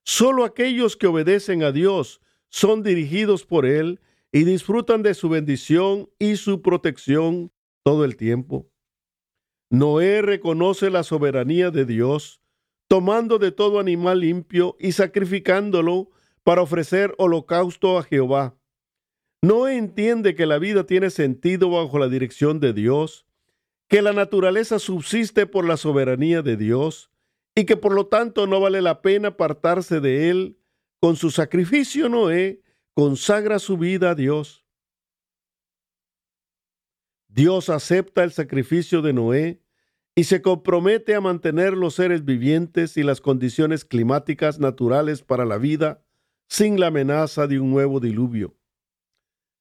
Solo 0.05 0.45
aquellos 0.45 0.97
que 0.97 1.07
obedecen 1.07 1.63
a 1.63 1.73
Dios 1.73 2.21
son 2.51 2.83
dirigidos 2.83 3.47
por 3.47 3.65
Él 3.65 4.01
y 4.33 4.45
disfrutan 4.45 5.03
de 5.03 5.15
su 5.15 5.29
bendición 5.29 6.11
y 6.19 6.37
su 6.37 6.61
protección 6.61 7.53
todo 7.83 8.05
el 8.05 8.17
tiempo. 8.17 8.71
Noé 9.71 10.23
reconoce 10.23 10.91
la 10.91 11.03
soberanía 11.03 11.71
de 11.71 11.87
Dios, 11.87 12.41
tomando 12.87 13.39
de 13.39 13.51
todo 13.51 13.81
animal 13.81 14.21
limpio 14.21 14.77
y 14.79 14.93
sacrificándolo 14.93 16.11
para 16.45 16.63
ofrecer 16.63 17.15
holocausto 17.19 17.99
a 17.99 18.03
Jehová. 18.03 18.57
Noé 19.43 19.77
entiende 19.77 20.35
que 20.35 20.47
la 20.47 20.59
vida 20.59 20.85
tiene 20.85 21.11
sentido 21.11 21.71
bajo 21.71 21.99
la 21.99 22.09
dirección 22.09 22.59
de 22.61 22.73
Dios, 22.73 23.27
que 23.89 24.03
la 24.03 24.13
naturaleza 24.13 24.79
subsiste 24.79 25.47
por 25.47 25.65
la 25.67 25.77
soberanía 25.77 26.43
de 26.43 26.57
Dios 26.57 27.11
y 27.55 27.65
que 27.65 27.77
por 27.77 27.95
lo 27.95 28.07
tanto 28.07 28.47
no 28.47 28.61
vale 28.61 28.83
la 28.83 29.03
pena 29.03 29.29
apartarse 29.29 30.01
de 30.01 30.31
él. 30.31 30.59
Con 31.01 31.17
su 31.17 31.31
sacrificio 31.31 32.09
Noé 32.09 32.63
consagra 32.95 33.59
su 33.59 33.77
vida 33.77 34.11
a 34.11 34.15
Dios. 34.15 34.65
Dios 37.29 37.69
acepta 37.69 38.25
el 38.25 38.33
sacrificio 38.33 39.03
de 39.03 39.13
Noé 39.13 39.63
y 40.15 40.25
se 40.25 40.41
compromete 40.41 41.15
a 41.15 41.21
mantener 41.21 41.75
los 41.75 41.95
seres 41.95 42.25
vivientes 42.25 42.97
y 42.97 43.03
las 43.03 43.21
condiciones 43.21 43.85
climáticas 43.85 44.59
naturales 44.59 45.23
para 45.23 45.45
la 45.45 45.59
vida 45.59 46.03
sin 46.49 46.81
la 46.81 46.87
amenaza 46.87 47.47
de 47.47 47.61
un 47.61 47.71
nuevo 47.71 48.01
diluvio. 48.01 48.57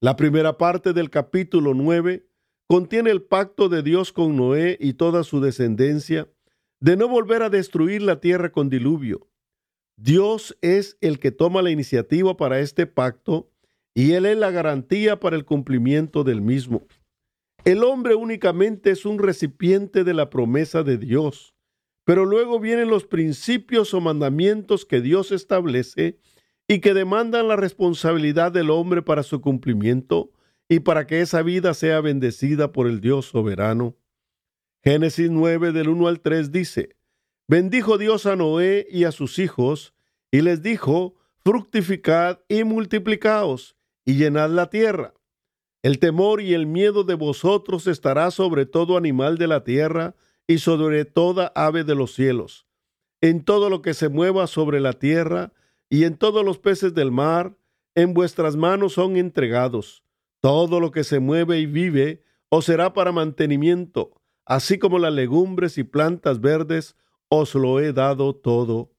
La 0.06 0.16
primera 0.16 0.60
parte 0.60 0.94
del 0.94 1.10
capítulo 1.10 1.74
9 1.74 2.28
contiene 2.68 3.10
el 3.10 3.24
pacto 3.24 3.70
de 3.70 3.82
Dios 3.82 4.14
con 4.14 4.38
Noé 4.38 4.78
y 4.80 4.94
toda 4.94 5.24
su 5.24 5.42
descendencia 5.42 6.30
de 6.80 6.96
no 6.96 7.08
volver 7.08 7.42
a 7.42 7.50
destruir 7.50 8.04
la 8.04 8.20
tierra 8.20 8.52
con 8.52 8.70
diluvio. 8.70 9.28
Dios 9.98 10.60
es 10.62 11.00
el 11.02 11.18
que 11.18 11.32
toma 11.32 11.64
la 11.64 11.72
iniciativa 11.72 12.38
para 12.38 12.60
este 12.60 12.86
pacto 12.86 13.50
y 13.96 14.12
Él 14.12 14.28
es 14.28 14.38
la 14.38 14.52
garantía 14.52 15.20
para 15.20 15.36
el 15.38 15.44
cumplimiento 15.44 16.24
del 16.24 16.40
mismo. 16.40 16.86
El 17.64 17.84
hombre 17.84 18.14
únicamente 18.14 18.92
es 18.92 19.08
un 19.08 19.18
recipiente 19.18 20.04
de 20.04 20.14
la 20.14 20.30
promesa 20.30 20.84
de 20.84 21.00
Dios, 21.00 21.56
pero 22.04 22.26
luego 22.26 22.60
vienen 22.60 22.90
los 22.90 23.06
principios 23.06 23.92
o 23.96 24.02
mandamientos 24.02 24.86
que 24.86 25.02
Dios 25.02 25.32
establece 25.32 26.20
y 26.68 26.80
que 26.80 26.94
demandan 26.94 27.48
la 27.48 27.56
responsabilidad 27.56 28.52
del 28.52 28.70
hombre 28.70 29.02
para 29.02 29.24
su 29.24 29.42
cumplimiento 29.42 30.32
y 30.68 30.80
para 30.80 31.06
que 31.06 31.22
esa 31.22 31.42
vida 31.44 31.74
sea 31.74 32.02
bendecida 32.02 32.72
por 32.72 32.88
el 32.88 33.02
Dios 33.02 33.28
soberano. 33.28 33.96
Génesis 34.84 35.30
9 35.30 35.72
del 35.72 35.90
1 35.90 36.08
al 36.08 36.20
3 36.22 36.52
dice, 36.52 36.96
Bendijo 37.48 37.98
Dios 37.98 38.26
a 38.26 38.36
Noé 38.36 38.88
y 38.90 39.04
a 39.04 39.12
sus 39.12 39.38
hijos, 39.40 39.94
y 40.32 40.42
les 40.42 40.64
dijo, 40.64 41.16
fructificad 41.44 42.40
y 42.48 42.64
multiplicaos, 42.64 43.76
y 44.04 44.16
llenad 44.16 44.50
la 44.50 44.70
tierra 44.70 45.14
el 45.86 46.00
temor 46.00 46.42
y 46.42 46.56
el 46.56 46.66
miedo 46.66 47.04
de 47.04 47.14
vosotros 47.14 47.86
estará 47.86 48.32
sobre 48.32 48.66
todo 48.66 48.98
animal 48.98 49.38
de 49.38 49.46
la 49.46 49.64
tierra 49.64 50.16
y 50.48 50.58
sobre 50.58 51.06
toda 51.06 51.52
ave 51.54 51.84
de 51.84 51.94
los 51.94 52.16
cielos, 52.16 52.66
en 53.22 53.46
todo 53.46 53.70
lo 53.70 53.84
que 53.84 53.94
se 53.94 54.10
mueva 54.10 54.48
sobre 54.48 54.80
la 54.80 54.94
tierra 54.94 55.54
y 55.90 56.04
en 56.04 56.18
todos 56.18 56.44
los 56.44 56.60
peces 56.60 56.94
del 56.94 57.12
mar, 57.12 57.58
en 57.96 58.14
vuestras 58.14 58.56
manos 58.56 58.94
son 58.94 59.18
entregados. 59.18 60.04
Todo 60.42 60.80
lo 60.80 60.92
que 60.92 61.04
se 61.04 61.20
mueve 61.20 61.60
y 61.60 61.66
vive 61.66 62.24
os 62.50 62.66
será 62.66 62.94
para 62.94 63.12
mantenimiento, 63.12 64.22
así 64.46 64.78
como 64.78 65.00
las 65.00 65.14
legumbres 65.14 65.78
y 65.78 65.84
plantas 65.84 66.40
verdes, 66.40 66.96
os 67.30 67.56
lo 67.56 67.80
he 67.80 67.94
dado 67.94 68.36
todo. 68.36 68.92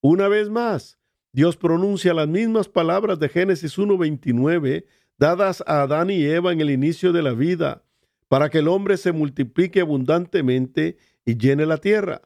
Una 0.00 0.28
vez 0.28 0.50
más, 0.50 0.98
Dios 1.32 1.56
pronuncia 1.56 2.14
las 2.14 2.26
mismas 2.26 2.68
palabras 2.68 3.18
de 3.18 3.28
Génesis 3.28 3.78
1.29 3.78 4.84
dadas 5.18 5.62
a 5.66 5.82
Adán 5.82 6.10
y 6.10 6.24
Eva 6.24 6.52
en 6.52 6.60
el 6.60 6.70
inicio 6.70 7.12
de 7.12 7.22
la 7.22 7.32
vida, 7.32 7.84
para 8.28 8.48
que 8.48 8.58
el 8.58 8.68
hombre 8.68 8.96
se 8.96 9.12
multiplique 9.12 9.80
abundantemente 9.80 10.96
y 11.24 11.36
llene 11.36 11.66
la 11.66 11.76
tierra. 11.76 12.22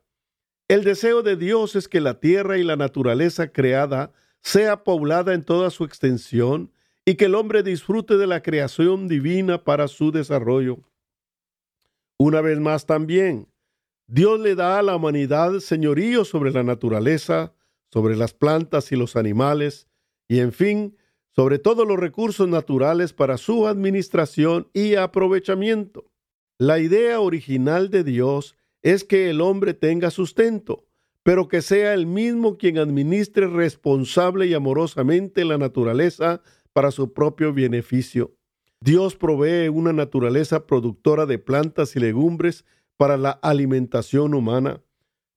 El 0.66 0.82
deseo 0.82 1.22
de 1.22 1.36
Dios 1.36 1.76
es 1.76 1.88
que 1.88 2.00
la 2.00 2.20
tierra 2.20 2.56
y 2.56 2.62
la 2.62 2.76
naturaleza 2.76 3.52
creada 3.52 4.12
sea 4.40 4.82
poblada 4.82 5.34
en 5.34 5.44
toda 5.44 5.68
su 5.68 5.84
extensión 5.84 6.72
y 7.04 7.16
que 7.16 7.26
el 7.26 7.34
hombre 7.34 7.62
disfrute 7.62 8.16
de 8.16 8.26
la 8.26 8.42
creación 8.42 9.06
divina 9.06 9.62
para 9.62 9.88
su 9.88 10.10
desarrollo. 10.10 10.78
Una 12.18 12.40
vez 12.40 12.58
más 12.60 12.86
también, 12.86 13.48
Dios 14.06 14.40
le 14.40 14.54
da 14.54 14.78
a 14.78 14.82
la 14.82 14.96
humanidad 14.96 15.58
señorío 15.60 16.24
sobre 16.24 16.50
la 16.50 16.62
naturaleza, 16.62 17.52
sobre 17.92 18.16
las 18.16 18.32
plantas 18.32 18.90
y 18.90 18.96
los 18.96 19.16
animales, 19.16 19.86
y 20.28 20.40
en 20.40 20.52
fin, 20.52 20.96
sobre 21.36 21.58
todos 21.58 21.86
los 21.86 21.98
recursos 21.98 22.48
naturales 22.48 23.12
para 23.12 23.36
su 23.36 23.66
administración 23.66 24.68
y 24.72 24.94
aprovechamiento. 24.94 26.10
La 26.56 26.78
idea 26.78 27.20
original 27.20 27.90
de 27.90 28.04
Dios 28.04 28.56
es 28.84 29.02
que 29.02 29.30
el 29.30 29.40
hombre 29.40 29.72
tenga 29.72 30.10
sustento, 30.10 30.86
pero 31.22 31.48
que 31.48 31.62
sea 31.62 31.94
el 31.94 32.06
mismo 32.06 32.58
quien 32.58 32.76
administre 32.78 33.46
responsable 33.46 34.46
y 34.46 34.52
amorosamente 34.52 35.44
la 35.46 35.56
naturaleza 35.56 36.42
para 36.74 36.90
su 36.90 37.14
propio 37.14 37.54
beneficio. 37.54 38.36
Dios 38.80 39.16
provee 39.16 39.68
una 39.68 39.94
naturaleza 39.94 40.66
productora 40.66 41.24
de 41.24 41.38
plantas 41.38 41.96
y 41.96 42.00
legumbres 42.00 42.66
para 42.98 43.16
la 43.16 43.30
alimentación 43.30 44.34
humana, 44.34 44.82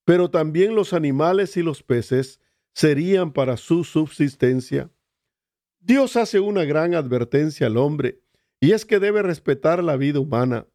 pero 0.04 0.30
también 0.30 0.76
los 0.76 0.92
animales 0.92 1.56
y 1.56 1.64
los 1.64 1.84
peces 1.84 2.42
serían 2.74 3.32
para 3.32 3.56
su 3.56 3.86
subsistencia. 3.86 4.92
Dios 5.80 6.18
hace 6.18 6.42
una 6.42 6.66
gran 6.66 6.96
advertencia 6.96 7.68
al 7.68 7.78
hombre, 7.78 8.20
y 8.60 8.74
es 8.74 8.86
que 8.86 9.00
debe 9.00 9.22
respetar 9.22 9.82
la 9.82 9.96
vida 9.96 10.20
humana. 10.20 10.68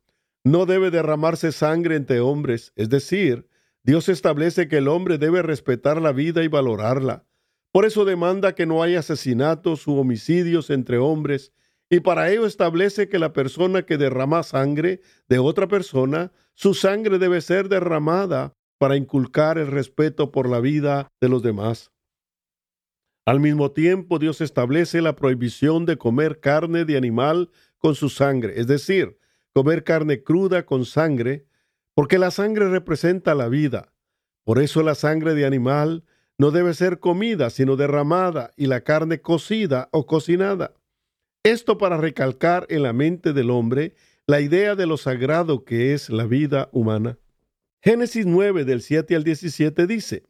No 0.45 0.67
debe 0.67 0.91
derramarse 0.91 1.53
sangre 1.53 1.97
entre 1.97 2.21
hombres, 2.21 2.73
es 2.75 2.89
decir, 2.89 3.49
Dios 3.85 4.09
establece 4.09 4.69
que 4.69 4.79
el 4.79 4.89
hombre 4.89 5.19
debe 5.19 5.43
respetar 5.43 6.01
la 6.01 6.13
vida 6.13 6.43
y 6.43 6.49
valorarla. 6.49 7.25
Por 7.73 7.85
eso 7.85 8.05
demanda 8.05 8.55
que 8.55 8.67
no 8.67 8.83
haya 8.83 9.01
asesinatos 9.01 9.87
u 9.87 9.97
homicidios 9.97 10.71
entre 10.71 10.99
hombres, 10.99 11.53
y 11.89 12.01
para 12.01 12.31
ello 12.31 12.47
establece 12.47 13.09
que 13.09 13.19
la 13.19 13.33
persona 13.33 13.83
que 13.83 13.99
derrama 13.99 14.43
sangre 14.43 15.01
de 15.29 15.39
otra 15.39 15.69
persona, 15.69 16.33
su 16.55 16.75
sangre 16.75 17.19
debe 17.19 17.41
ser 17.41 17.69
derramada 17.69 18.55
para 18.79 18.97
inculcar 18.97 19.59
el 19.59 19.69
respeto 19.69 20.33
por 20.33 20.49
la 20.49 20.61
vida 20.61 21.09
de 21.21 21.29
los 21.29 21.43
demás. 21.43 21.93
Al 23.25 23.39
mismo 23.39 23.71
tiempo, 23.71 24.19
Dios 24.19 24.41
establece 24.41 25.01
la 25.01 25.15
prohibición 25.15 25.87
de 25.87 25.97
comer 25.97 26.41
carne 26.41 26.85
de 26.85 26.97
animal 26.97 27.51
con 27.79 27.95
su 27.95 28.09
sangre, 28.09 28.55
es 28.59 28.67
decir, 28.67 29.19
comer 29.55 29.85
carne 29.85 30.23
cruda 30.23 30.65
con 30.65 30.85
sangre, 30.85 31.47
porque 31.95 32.19
la 32.19 32.31
sangre 32.31 32.69
representa 32.69 33.35
la 33.35 33.49
vida. 33.49 33.93
Por 34.45 34.59
eso 34.59 34.83
la 34.83 34.95
sangre 34.95 35.35
de 35.35 35.47
animal 35.47 36.05
no 36.39 36.51
debe 36.51 36.75
ser 36.75 36.99
comida, 36.99 37.51
sino 37.51 37.77
derramada, 37.77 38.51
y 38.57 38.67
la 38.67 38.83
carne 38.83 39.21
cocida 39.21 39.89
o 39.93 40.07
cocinada. 40.07 40.75
Esto 41.45 41.79
para 41.79 41.97
recalcar 41.97 42.67
en 42.69 42.83
la 42.83 42.93
mente 42.93 43.33
del 43.33 43.51
hombre 43.51 43.95
la 44.27 44.41
idea 44.41 44.75
de 44.75 44.87
lo 44.87 44.97
sagrado 44.97 45.65
que 45.65 45.93
es 45.93 46.09
la 46.09 46.25
vida 46.25 46.69
humana. 46.73 47.19
Génesis 47.83 48.27
9 48.27 48.65
del 48.65 48.81
7 48.81 49.17
al 49.17 49.25
17 49.25 49.87
dice, 49.87 50.25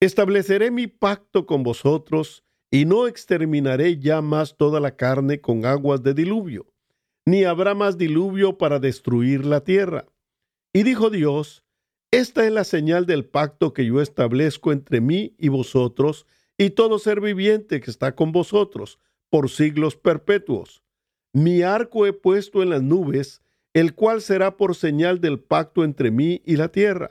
Estableceré 0.00 0.72
mi 0.72 0.88
pacto 0.88 1.46
con 1.46 1.62
vosotros 1.62 2.44
y 2.72 2.86
no 2.86 3.06
exterminaré 3.06 3.98
ya 4.00 4.20
más 4.20 4.56
toda 4.56 4.80
la 4.80 4.96
carne 4.96 5.40
con 5.40 5.64
aguas 5.64 6.02
de 6.02 6.14
diluvio, 6.14 6.71
ni 7.24 7.44
habrá 7.44 7.74
más 7.74 7.98
diluvio 7.98 8.58
para 8.58 8.78
destruir 8.78 9.44
la 9.46 9.62
tierra. 9.62 10.06
Y 10.72 10.82
dijo 10.82 11.10
Dios, 11.10 11.64
Esta 12.10 12.44
es 12.44 12.52
la 12.52 12.64
señal 12.64 13.06
del 13.06 13.24
pacto 13.24 13.72
que 13.72 13.86
yo 13.86 14.00
establezco 14.00 14.72
entre 14.72 15.00
mí 15.00 15.34
y 15.38 15.48
vosotros 15.48 16.26
y 16.58 16.70
todo 16.70 16.98
ser 16.98 17.20
viviente 17.20 17.80
que 17.80 17.90
está 17.90 18.14
con 18.14 18.32
vosotros 18.32 18.98
por 19.30 19.48
siglos 19.48 19.96
perpetuos. 19.96 20.82
Mi 21.32 21.62
arco 21.62 22.06
he 22.06 22.12
puesto 22.12 22.62
en 22.62 22.70
las 22.70 22.82
nubes, 22.82 23.40
el 23.72 23.94
cual 23.94 24.20
será 24.20 24.56
por 24.56 24.74
señal 24.74 25.20
del 25.20 25.40
pacto 25.40 25.84
entre 25.84 26.10
mí 26.10 26.42
y 26.44 26.56
la 26.56 26.68
tierra. 26.68 27.10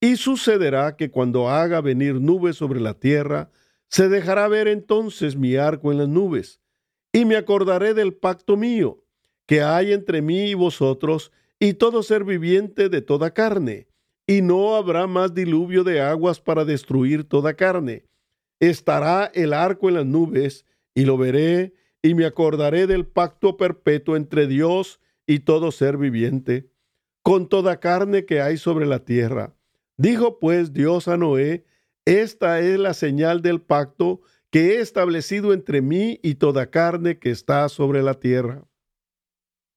Y 0.00 0.16
sucederá 0.16 0.96
que 0.96 1.10
cuando 1.10 1.48
haga 1.48 1.80
venir 1.80 2.20
nubes 2.20 2.56
sobre 2.56 2.80
la 2.80 2.94
tierra, 2.94 3.50
se 3.88 4.08
dejará 4.08 4.46
ver 4.46 4.68
entonces 4.68 5.36
mi 5.36 5.56
arco 5.56 5.90
en 5.90 5.98
las 5.98 6.08
nubes, 6.08 6.60
y 7.12 7.24
me 7.24 7.36
acordaré 7.36 7.94
del 7.94 8.14
pacto 8.14 8.56
mío, 8.56 9.02
que 9.48 9.62
hay 9.62 9.92
entre 9.92 10.22
mí 10.22 10.50
y 10.50 10.54
vosotros, 10.54 11.32
y 11.58 11.74
todo 11.74 12.04
ser 12.04 12.22
viviente 12.22 12.88
de 12.88 13.02
toda 13.02 13.34
carne, 13.34 13.88
y 14.28 14.42
no 14.42 14.76
habrá 14.76 15.08
más 15.08 15.34
diluvio 15.34 15.82
de 15.82 16.00
aguas 16.00 16.40
para 16.40 16.64
destruir 16.64 17.24
toda 17.24 17.54
carne. 17.54 18.04
Estará 18.60 19.28
el 19.34 19.52
arco 19.52 19.88
en 19.88 19.96
las 19.96 20.06
nubes, 20.06 20.64
y 20.94 21.04
lo 21.04 21.18
veré, 21.18 21.74
y 22.02 22.14
me 22.14 22.26
acordaré 22.26 22.86
del 22.86 23.04
pacto 23.04 23.56
perpetuo 23.56 24.14
entre 24.14 24.46
Dios 24.46 25.00
y 25.26 25.40
todo 25.40 25.72
ser 25.72 25.96
viviente, 25.96 26.70
con 27.22 27.48
toda 27.48 27.80
carne 27.80 28.24
que 28.24 28.40
hay 28.40 28.56
sobre 28.56 28.86
la 28.86 29.00
tierra 29.04 29.58
Dijo 29.98 30.38
pues 30.38 30.72
Dios 30.72 31.08
a 31.08 31.16
Noé, 31.16 31.64
esta 32.04 32.60
es 32.60 32.78
la 32.78 32.94
señal 32.94 33.42
del 33.42 33.60
pacto 33.60 34.20
que 34.50 34.76
he 34.76 34.80
establecido 34.80 35.52
entre 35.52 35.82
mí 35.82 36.20
y 36.22 36.36
toda 36.36 36.70
carne 36.70 37.18
que 37.18 37.30
está 37.30 37.68
sobre 37.68 38.02
la 38.02 38.14
tierra. 38.14 38.64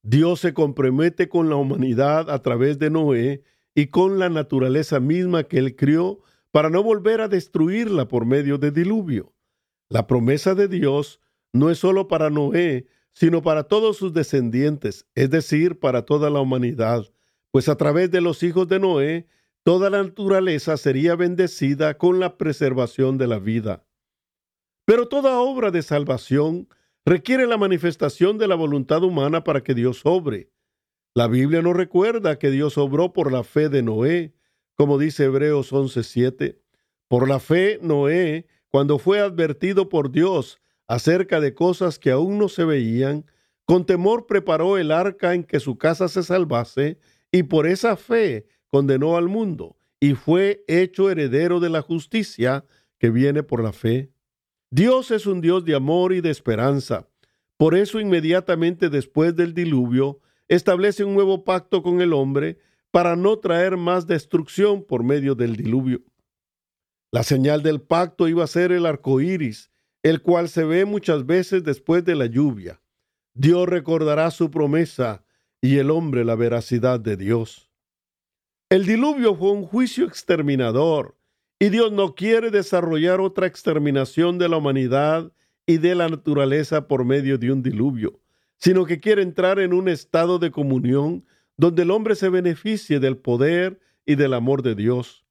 Dios 0.04 0.40
se 0.40 0.54
compromete 0.54 1.30
con 1.30 1.50
la 1.50 1.56
humanidad 1.56 2.30
a 2.30 2.42
través 2.42 2.80
de 2.80 2.90
Noé 2.90 3.44
y 3.76 3.88
con 3.88 4.20
la 4.20 4.30
naturaleza 4.30 5.00
misma 5.00 5.44
que 5.44 5.60
él 5.60 5.76
crió 5.76 6.22
para 6.52 6.70
no 6.70 6.84
volver 6.84 7.22
a 7.22 7.28
destruirla 7.28 8.08
por 8.08 8.26
medio 8.26 8.58
de 8.58 8.72
diluvio. 8.72 9.34
La 9.90 10.08
promesa 10.08 10.56
de 10.56 10.68
Dios 10.68 11.22
no 11.54 11.70
es 11.70 11.80
sólo 11.80 12.08
para 12.08 12.30
Noé, 12.30 12.88
sino 13.14 13.42
para 13.42 13.64
todos 13.64 13.98
sus 13.98 14.14
descendientes, 14.14 15.06
es 15.16 15.30
decir, 15.30 15.80
para 15.80 16.06
toda 16.06 16.30
la 16.30 16.40
humanidad, 16.40 17.06
pues 17.52 17.70
a 17.70 17.76
través 17.76 18.10
de 18.10 18.22
los 18.22 18.42
hijos 18.44 18.68
de 18.68 18.80
Noé 18.80 19.28
toda 19.64 19.90
la 19.90 20.02
naturaleza 20.02 20.78
sería 20.78 21.16
bendecida 21.16 21.98
con 21.98 22.20
la 22.20 22.38
preservación 22.38 23.18
de 23.18 23.28
la 23.28 23.38
vida. 23.38 23.86
Pero 24.86 25.08
toda 25.08 25.40
obra 25.40 25.70
de 25.70 25.84
salvación 25.84 26.68
requiere 27.06 27.48
la 27.48 27.58
manifestación 27.58 28.38
de 28.38 28.48
la 28.48 28.56
voluntad 28.56 29.04
humana 29.04 29.44
para 29.44 29.64
que 29.64 29.74
Dios 29.74 30.02
obre. 30.06 30.52
La 31.14 31.28
Biblia 31.28 31.62
nos 31.62 31.76
recuerda 31.76 32.40
que 32.40 32.52
Dios 32.52 32.78
obró 32.78 33.14
por 33.14 33.32
la 33.32 33.44
fe 33.44 33.70
de 33.70 33.84
Noé, 33.84 34.34
como 34.76 34.98
dice 34.98 35.26
Hebreos 35.26 35.74
11:7. 35.74 36.62
Por 37.08 37.28
la 37.28 37.40
fe, 37.40 37.80
Noé, 37.82 38.48
cuando 38.70 38.98
fue 38.98 39.20
advertido 39.20 39.90
por 39.90 40.12
Dios 40.12 40.62
acerca 40.88 41.40
de 41.40 41.54
cosas 41.54 42.00
que 42.00 42.12
aún 42.12 42.38
no 42.38 42.48
se 42.50 42.64
veían, 42.64 43.26
con 43.66 43.86
temor 43.86 44.28
preparó 44.28 44.78
el 44.78 44.92
arca 44.92 45.34
en 45.34 45.44
que 45.44 45.60
su 45.60 45.78
casa 45.78 46.08
se 46.08 46.24
salvase, 46.24 47.00
y 47.32 47.44
por 47.44 47.68
esa 47.68 47.96
fe 47.96 48.48
condenó 48.68 49.18
al 49.18 49.28
mundo 49.28 49.78
y 50.02 50.16
fue 50.16 50.66
hecho 50.68 51.10
heredero 51.10 51.60
de 51.60 51.70
la 51.70 51.82
justicia 51.82 52.66
que 52.98 53.10
viene 53.10 53.44
por 53.44 53.64
la 53.64 53.72
fe. 53.72 54.11
Dios 54.74 55.12
es 55.12 55.26
un 55.26 55.42
Dios 55.42 55.66
de 55.66 55.76
amor 55.76 56.14
y 56.14 56.22
de 56.22 56.30
esperanza. 56.30 57.06
Por 57.58 57.76
eso 57.76 58.00
inmediatamente 58.00 58.90
después 58.90 59.36
del 59.36 59.54
diluvio 59.54 60.22
establece 60.48 61.04
un 61.04 61.14
nuevo 61.14 61.44
pacto 61.44 61.84
con 61.84 62.00
el 62.00 62.14
hombre 62.14 62.58
para 62.90 63.18
no 63.18 63.38
traer 63.38 63.76
más 63.76 64.08
destrucción 64.08 64.82
por 64.82 65.04
medio 65.04 65.36
del 65.36 65.58
diluvio. 65.58 66.02
La 67.12 67.24
señal 67.24 67.64
del 67.64 67.82
pacto 67.82 68.30
iba 68.30 68.46
a 68.46 68.48
ser 68.48 68.72
el 68.72 68.86
arco 68.86 69.20
iris, 69.20 69.72
el 70.04 70.22
cual 70.22 70.48
se 70.48 70.64
ve 70.64 70.86
muchas 70.86 71.26
veces 71.26 71.66
después 71.66 72.06
de 72.06 72.16
la 72.16 72.28
lluvia. 72.28 72.82
Dios 73.34 73.68
recordará 73.68 74.32
su 74.32 74.50
promesa 74.52 75.26
y 75.60 75.80
el 75.80 75.92
hombre 75.92 76.24
la 76.24 76.36
veracidad 76.36 76.98
de 77.02 77.18
Dios. 77.18 77.70
El 78.70 78.86
diluvio 78.86 79.36
fue 79.36 79.52
un 79.52 79.66
juicio 79.66 80.06
exterminador 80.06 81.18
y 81.62 81.70
Dios 81.70 81.92
no 81.92 82.16
quiere 82.16 82.50
desarrollar 82.50 83.22
otra 83.22 83.46
exterminación 83.46 84.40
de 84.40 84.50
la 84.50 84.58
humanidad 84.58 85.32
y 85.68 85.78
de 85.78 85.94
la 85.94 86.10
naturaleza 86.10 86.88
por 86.88 87.06
medio 87.06 87.38
de 87.38 87.52
un 87.52 87.62
diluvio, 87.62 88.20
sino 88.58 88.84
que 88.88 89.00
quiere 89.00 89.22
entrar 89.22 89.60
en 89.60 89.72
un 89.72 89.88
estado 89.88 90.40
de 90.40 90.50
comunión 90.50 91.24
donde 91.58 91.84
el 91.84 91.92
hombre 91.92 92.16
se 92.16 92.30
beneficie 92.30 93.00
del 93.00 93.16
poder 93.16 93.80
y 94.08 94.16
del 94.16 94.34
amor 94.34 94.64
de 94.64 94.74
Dios. 94.74 95.24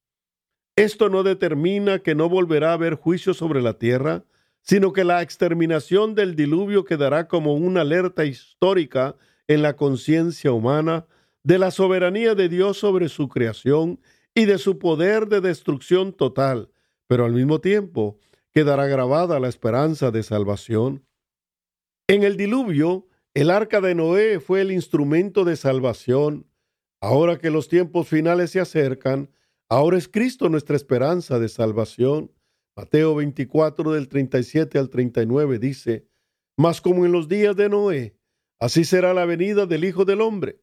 Esto 0.77 1.09
no 1.09 1.23
determina 1.23 1.99
que 1.99 2.15
no 2.15 2.29
volverá 2.29 2.69
a 2.69 2.75
haber 2.75 2.95
juicio 2.95 3.33
sobre 3.33 3.61
la 3.61 3.77
tierra, 3.77 4.23
sino 4.61 4.93
que 4.93 5.03
la 5.03 5.21
exterminación 5.21 6.15
del 6.15 6.37
diluvio 6.37 6.85
quedará 6.85 7.27
como 7.27 7.55
una 7.55 7.81
alerta 7.81 8.23
histórica 8.23 9.17
en 9.49 9.61
la 9.61 9.75
conciencia 9.75 10.53
humana 10.53 11.07
de 11.43 11.59
la 11.59 11.71
soberanía 11.71 12.35
de 12.35 12.47
Dios 12.47 12.77
sobre 12.77 13.09
su 13.09 13.27
creación 13.27 13.99
y 14.33 14.45
de 14.45 14.57
su 14.57 14.79
poder 14.79 15.27
de 15.27 15.41
destrucción 15.41 16.13
total, 16.13 16.69
pero 17.07 17.25
al 17.25 17.33
mismo 17.33 17.59
tiempo 17.59 18.19
quedará 18.51 18.87
grabada 18.87 19.39
la 19.39 19.49
esperanza 19.49 20.11
de 20.11 20.23
salvación. 20.23 21.05
En 22.07 22.23
el 22.23 22.37
diluvio, 22.37 23.07
el 23.33 23.49
arca 23.49 23.81
de 23.81 23.95
Noé 23.95 24.39
fue 24.39 24.61
el 24.61 24.71
instrumento 24.71 25.45
de 25.45 25.55
salvación. 25.55 26.47
Ahora 27.01 27.37
que 27.37 27.49
los 27.49 27.67
tiempos 27.67 28.07
finales 28.07 28.51
se 28.51 28.59
acercan, 28.59 29.29
ahora 29.69 29.97
es 29.97 30.07
Cristo 30.07 30.49
nuestra 30.49 30.75
esperanza 30.75 31.39
de 31.39 31.49
salvación. 31.49 32.31
Mateo 32.75 33.15
24 33.15 33.91
del 33.91 34.07
37 34.07 34.77
al 34.79 34.89
39 34.89 35.59
dice, 35.59 36.07
Mas 36.57 36.81
como 36.81 37.05
en 37.05 37.11
los 37.11 37.27
días 37.27 37.55
de 37.55 37.69
Noé, 37.69 38.15
así 38.59 38.85
será 38.85 39.13
la 39.13 39.25
venida 39.25 39.65
del 39.65 39.85
Hijo 39.85 40.05
del 40.05 40.21
Hombre 40.21 40.61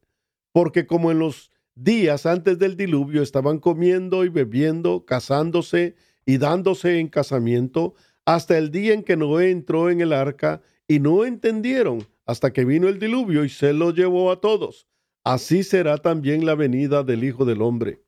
porque 0.53 0.87
como 0.87 1.11
en 1.11 1.19
los 1.19 1.51
días 1.85 2.27
antes 2.27 2.59
del 2.59 2.77
diluvio 2.77 3.23
estaban 3.23 3.59
comiendo 3.59 4.25
y 4.25 4.29
bebiendo, 4.29 5.05
casándose 5.05 5.95
y 6.27 6.39
dándose 6.39 6.99
en 6.99 7.09
casamiento, 7.09 7.95
hasta 8.25 8.59
el 8.59 8.71
día 8.71 8.93
en 8.93 9.03
que 9.03 9.17
Noé 9.17 9.51
entró 9.51 9.89
en 9.89 10.01
el 10.01 10.13
arca 10.13 10.61
y 10.87 11.01
no 11.01 11.25
entendieron 11.25 12.07
hasta 12.27 12.53
que 12.53 12.65
vino 12.65 12.89
el 12.89 12.99
diluvio 12.99 13.45
y 13.45 13.49
se 13.49 13.73
lo 13.73 13.93
llevó 13.93 14.31
a 14.31 14.41
todos. 14.41 14.87
Así 15.25 15.63
será 15.63 15.99
también 15.99 16.45
la 16.45 16.55
venida 16.55 17.03
del 17.03 17.25
Hijo 17.25 17.45
del 17.45 17.63
Hombre. 17.63 18.03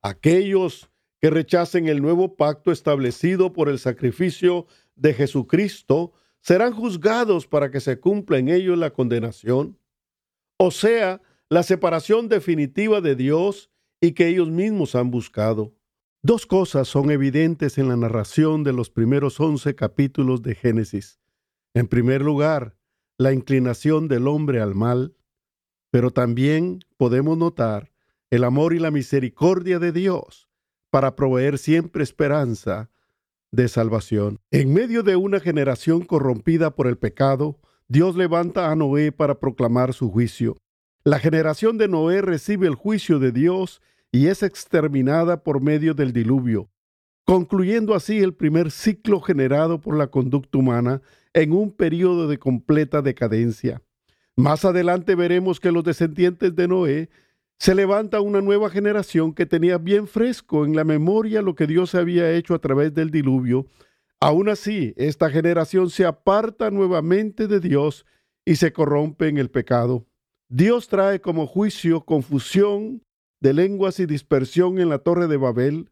Aquellos 0.00 0.90
que 1.20 1.30
rechacen 1.30 1.86
el 1.86 2.02
nuevo 2.02 2.34
pacto 2.34 2.72
establecido 2.72 3.52
por 3.52 3.68
el 3.68 3.78
sacrificio 3.78 4.66
de 4.96 5.14
Jesucristo 5.14 6.12
serán 6.40 6.72
juzgados 6.72 7.46
para 7.46 7.70
que 7.70 7.80
se 7.80 8.00
cumpla 8.00 8.38
en 8.38 8.48
ellos 8.48 8.76
la 8.76 8.90
condenación. 8.90 9.78
O 10.56 10.72
sea, 10.72 11.20
la 11.52 11.62
separación 11.62 12.30
definitiva 12.30 13.02
de 13.02 13.14
Dios 13.14 13.70
y 14.00 14.12
que 14.12 14.26
ellos 14.28 14.48
mismos 14.48 14.94
han 14.94 15.10
buscado. 15.10 15.74
Dos 16.22 16.46
cosas 16.46 16.88
son 16.88 17.10
evidentes 17.10 17.76
en 17.76 17.88
la 17.88 17.96
narración 17.98 18.64
de 18.64 18.72
los 18.72 18.88
primeros 18.88 19.38
once 19.38 19.74
capítulos 19.74 20.40
de 20.40 20.54
Génesis. 20.54 21.20
En 21.74 21.88
primer 21.88 22.22
lugar, 22.22 22.78
la 23.18 23.34
inclinación 23.34 24.08
del 24.08 24.28
hombre 24.28 24.62
al 24.62 24.74
mal, 24.74 25.14
pero 25.90 26.10
también 26.10 26.78
podemos 26.96 27.36
notar 27.36 27.92
el 28.30 28.44
amor 28.44 28.72
y 28.72 28.78
la 28.78 28.90
misericordia 28.90 29.78
de 29.78 29.92
Dios 29.92 30.48
para 30.88 31.16
proveer 31.16 31.58
siempre 31.58 32.02
esperanza 32.02 32.90
de 33.50 33.68
salvación. 33.68 34.38
En 34.50 34.72
medio 34.72 35.02
de 35.02 35.16
una 35.16 35.38
generación 35.38 36.00
corrompida 36.00 36.74
por 36.74 36.86
el 36.86 36.96
pecado, 36.96 37.60
Dios 37.88 38.16
levanta 38.16 38.70
a 38.70 38.74
Noé 38.74 39.12
para 39.12 39.38
proclamar 39.38 39.92
su 39.92 40.10
juicio. 40.10 40.56
La 41.04 41.18
generación 41.18 41.78
de 41.78 41.88
Noé 41.88 42.22
recibe 42.22 42.68
el 42.68 42.76
juicio 42.76 43.18
de 43.18 43.32
Dios 43.32 43.82
y 44.12 44.28
es 44.28 44.44
exterminada 44.44 45.42
por 45.42 45.60
medio 45.60 45.94
del 45.94 46.12
diluvio, 46.12 46.70
concluyendo 47.24 47.96
así 47.96 48.20
el 48.20 48.34
primer 48.34 48.70
ciclo 48.70 49.20
generado 49.20 49.80
por 49.80 49.96
la 49.96 50.06
conducta 50.06 50.58
humana 50.58 51.02
en 51.32 51.50
un 51.54 51.72
periodo 51.72 52.28
de 52.28 52.38
completa 52.38 53.02
decadencia. 53.02 53.82
Más 54.36 54.64
adelante 54.64 55.16
veremos 55.16 55.58
que 55.58 55.72
los 55.72 55.82
descendientes 55.82 56.54
de 56.54 56.68
Noé 56.68 57.10
se 57.58 57.74
levanta 57.74 58.20
una 58.20 58.40
nueva 58.40 58.70
generación 58.70 59.34
que 59.34 59.44
tenía 59.44 59.78
bien 59.78 60.06
fresco 60.06 60.64
en 60.64 60.76
la 60.76 60.84
memoria 60.84 61.42
lo 61.42 61.56
que 61.56 61.66
Dios 61.66 61.96
había 61.96 62.30
hecho 62.30 62.54
a 62.54 62.60
través 62.60 62.94
del 62.94 63.10
diluvio. 63.10 63.66
Aún 64.20 64.48
así, 64.48 64.94
esta 64.96 65.30
generación 65.30 65.90
se 65.90 66.04
aparta 66.04 66.70
nuevamente 66.70 67.48
de 67.48 67.58
Dios 67.58 68.06
y 68.44 68.54
se 68.54 68.72
corrompe 68.72 69.26
en 69.26 69.38
el 69.38 69.50
pecado. 69.50 70.06
Dios 70.54 70.88
trae 70.88 71.22
como 71.22 71.46
juicio 71.46 72.02
confusión 72.02 73.02
de 73.40 73.54
lenguas 73.54 73.98
y 74.00 74.04
dispersión 74.04 74.78
en 74.80 74.90
la 74.90 74.98
torre 74.98 75.26
de 75.26 75.38
Babel. 75.38 75.90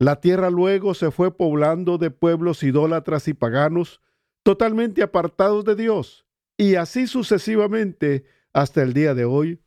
La 0.00 0.20
tierra 0.20 0.50
luego 0.50 0.94
se 0.94 1.12
fue 1.12 1.36
poblando 1.36 1.98
de 1.98 2.10
pueblos 2.10 2.64
idólatras 2.64 3.28
y 3.28 3.32
paganos, 3.32 4.00
totalmente 4.42 5.04
apartados 5.04 5.64
de 5.64 5.76
Dios, 5.76 6.26
y 6.56 6.74
así 6.74 7.06
sucesivamente 7.06 8.24
hasta 8.52 8.82
el 8.82 8.92
día 8.92 9.14
de 9.14 9.24
hoy. 9.24 9.60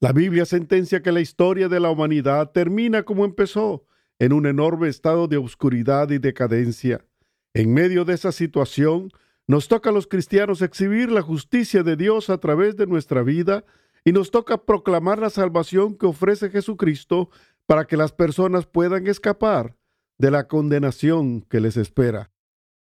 La 0.00 0.12
Biblia 0.12 0.46
sentencia 0.46 1.02
que 1.02 1.12
la 1.12 1.20
historia 1.20 1.68
de 1.68 1.80
la 1.80 1.90
humanidad 1.90 2.52
termina 2.52 3.02
como 3.02 3.26
empezó, 3.26 3.84
en 4.18 4.32
un 4.32 4.46
enorme 4.46 4.88
estado 4.88 5.28
de 5.28 5.36
oscuridad 5.36 6.08
y 6.08 6.16
decadencia. 6.16 7.04
En 7.52 7.74
medio 7.74 8.06
de 8.06 8.14
esa 8.14 8.32
situación, 8.32 9.10
nos 9.46 9.68
toca 9.68 9.90
a 9.90 9.92
los 9.92 10.06
cristianos 10.06 10.62
exhibir 10.62 11.10
la 11.10 11.22
justicia 11.22 11.82
de 11.82 11.96
Dios 11.96 12.30
a 12.30 12.38
través 12.38 12.76
de 12.76 12.86
nuestra 12.86 13.22
vida 13.22 13.64
y 14.04 14.12
nos 14.12 14.30
toca 14.30 14.64
proclamar 14.64 15.18
la 15.18 15.30
salvación 15.30 15.96
que 15.96 16.06
ofrece 16.06 16.50
Jesucristo 16.50 17.30
para 17.66 17.86
que 17.86 17.96
las 17.96 18.12
personas 18.12 18.66
puedan 18.66 19.06
escapar 19.06 19.76
de 20.18 20.30
la 20.30 20.48
condenación 20.48 21.42
que 21.42 21.60
les 21.60 21.76
espera. 21.76 22.30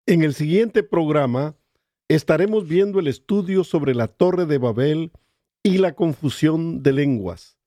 En 0.05 0.23
el 0.23 0.33
siguiente 0.33 0.83
programa 0.83 1.55
estaremos 2.09 2.67
viendo 2.67 2.99
el 2.99 3.07
estudio 3.07 3.63
sobre 3.63 3.95
la 3.95 4.07
Torre 4.07 4.45
de 4.45 4.57
Babel 4.57 5.11
y 5.63 5.77
la 5.77 5.93
confusión 5.93 6.83
de 6.83 6.93
lenguas. 6.93 7.57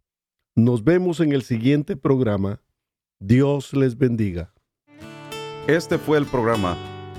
Nos 0.56 0.84
vemos 0.84 1.20
en 1.20 1.32
el 1.32 1.42
siguiente 1.42 1.96
programa. 1.96 2.60
Dios 3.18 3.72
les 3.72 3.96
bendiga. 3.96 4.52
Este 5.66 5.96
fue 5.96 6.18
el 6.18 6.26
programa 6.26 6.76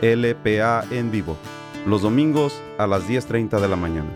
LPA 0.00 0.84
en 0.90 1.10
vivo, 1.10 1.36
los 1.86 2.02
domingos 2.02 2.60
a 2.78 2.86
las 2.86 3.08
10.30 3.08 3.60
de 3.60 3.68
la 3.68 3.76
mañana. 3.76 4.10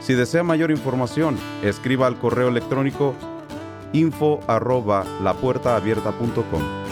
Si 0.00 0.14
desea 0.14 0.42
mayor 0.42 0.70
información, 0.70 1.38
escriba 1.62 2.06
al 2.06 2.18
correo 2.18 2.48
electrónico 2.48 3.14
info 3.92 4.40
arroba 4.46 5.04
lapuertaabierta.com. 5.22 6.83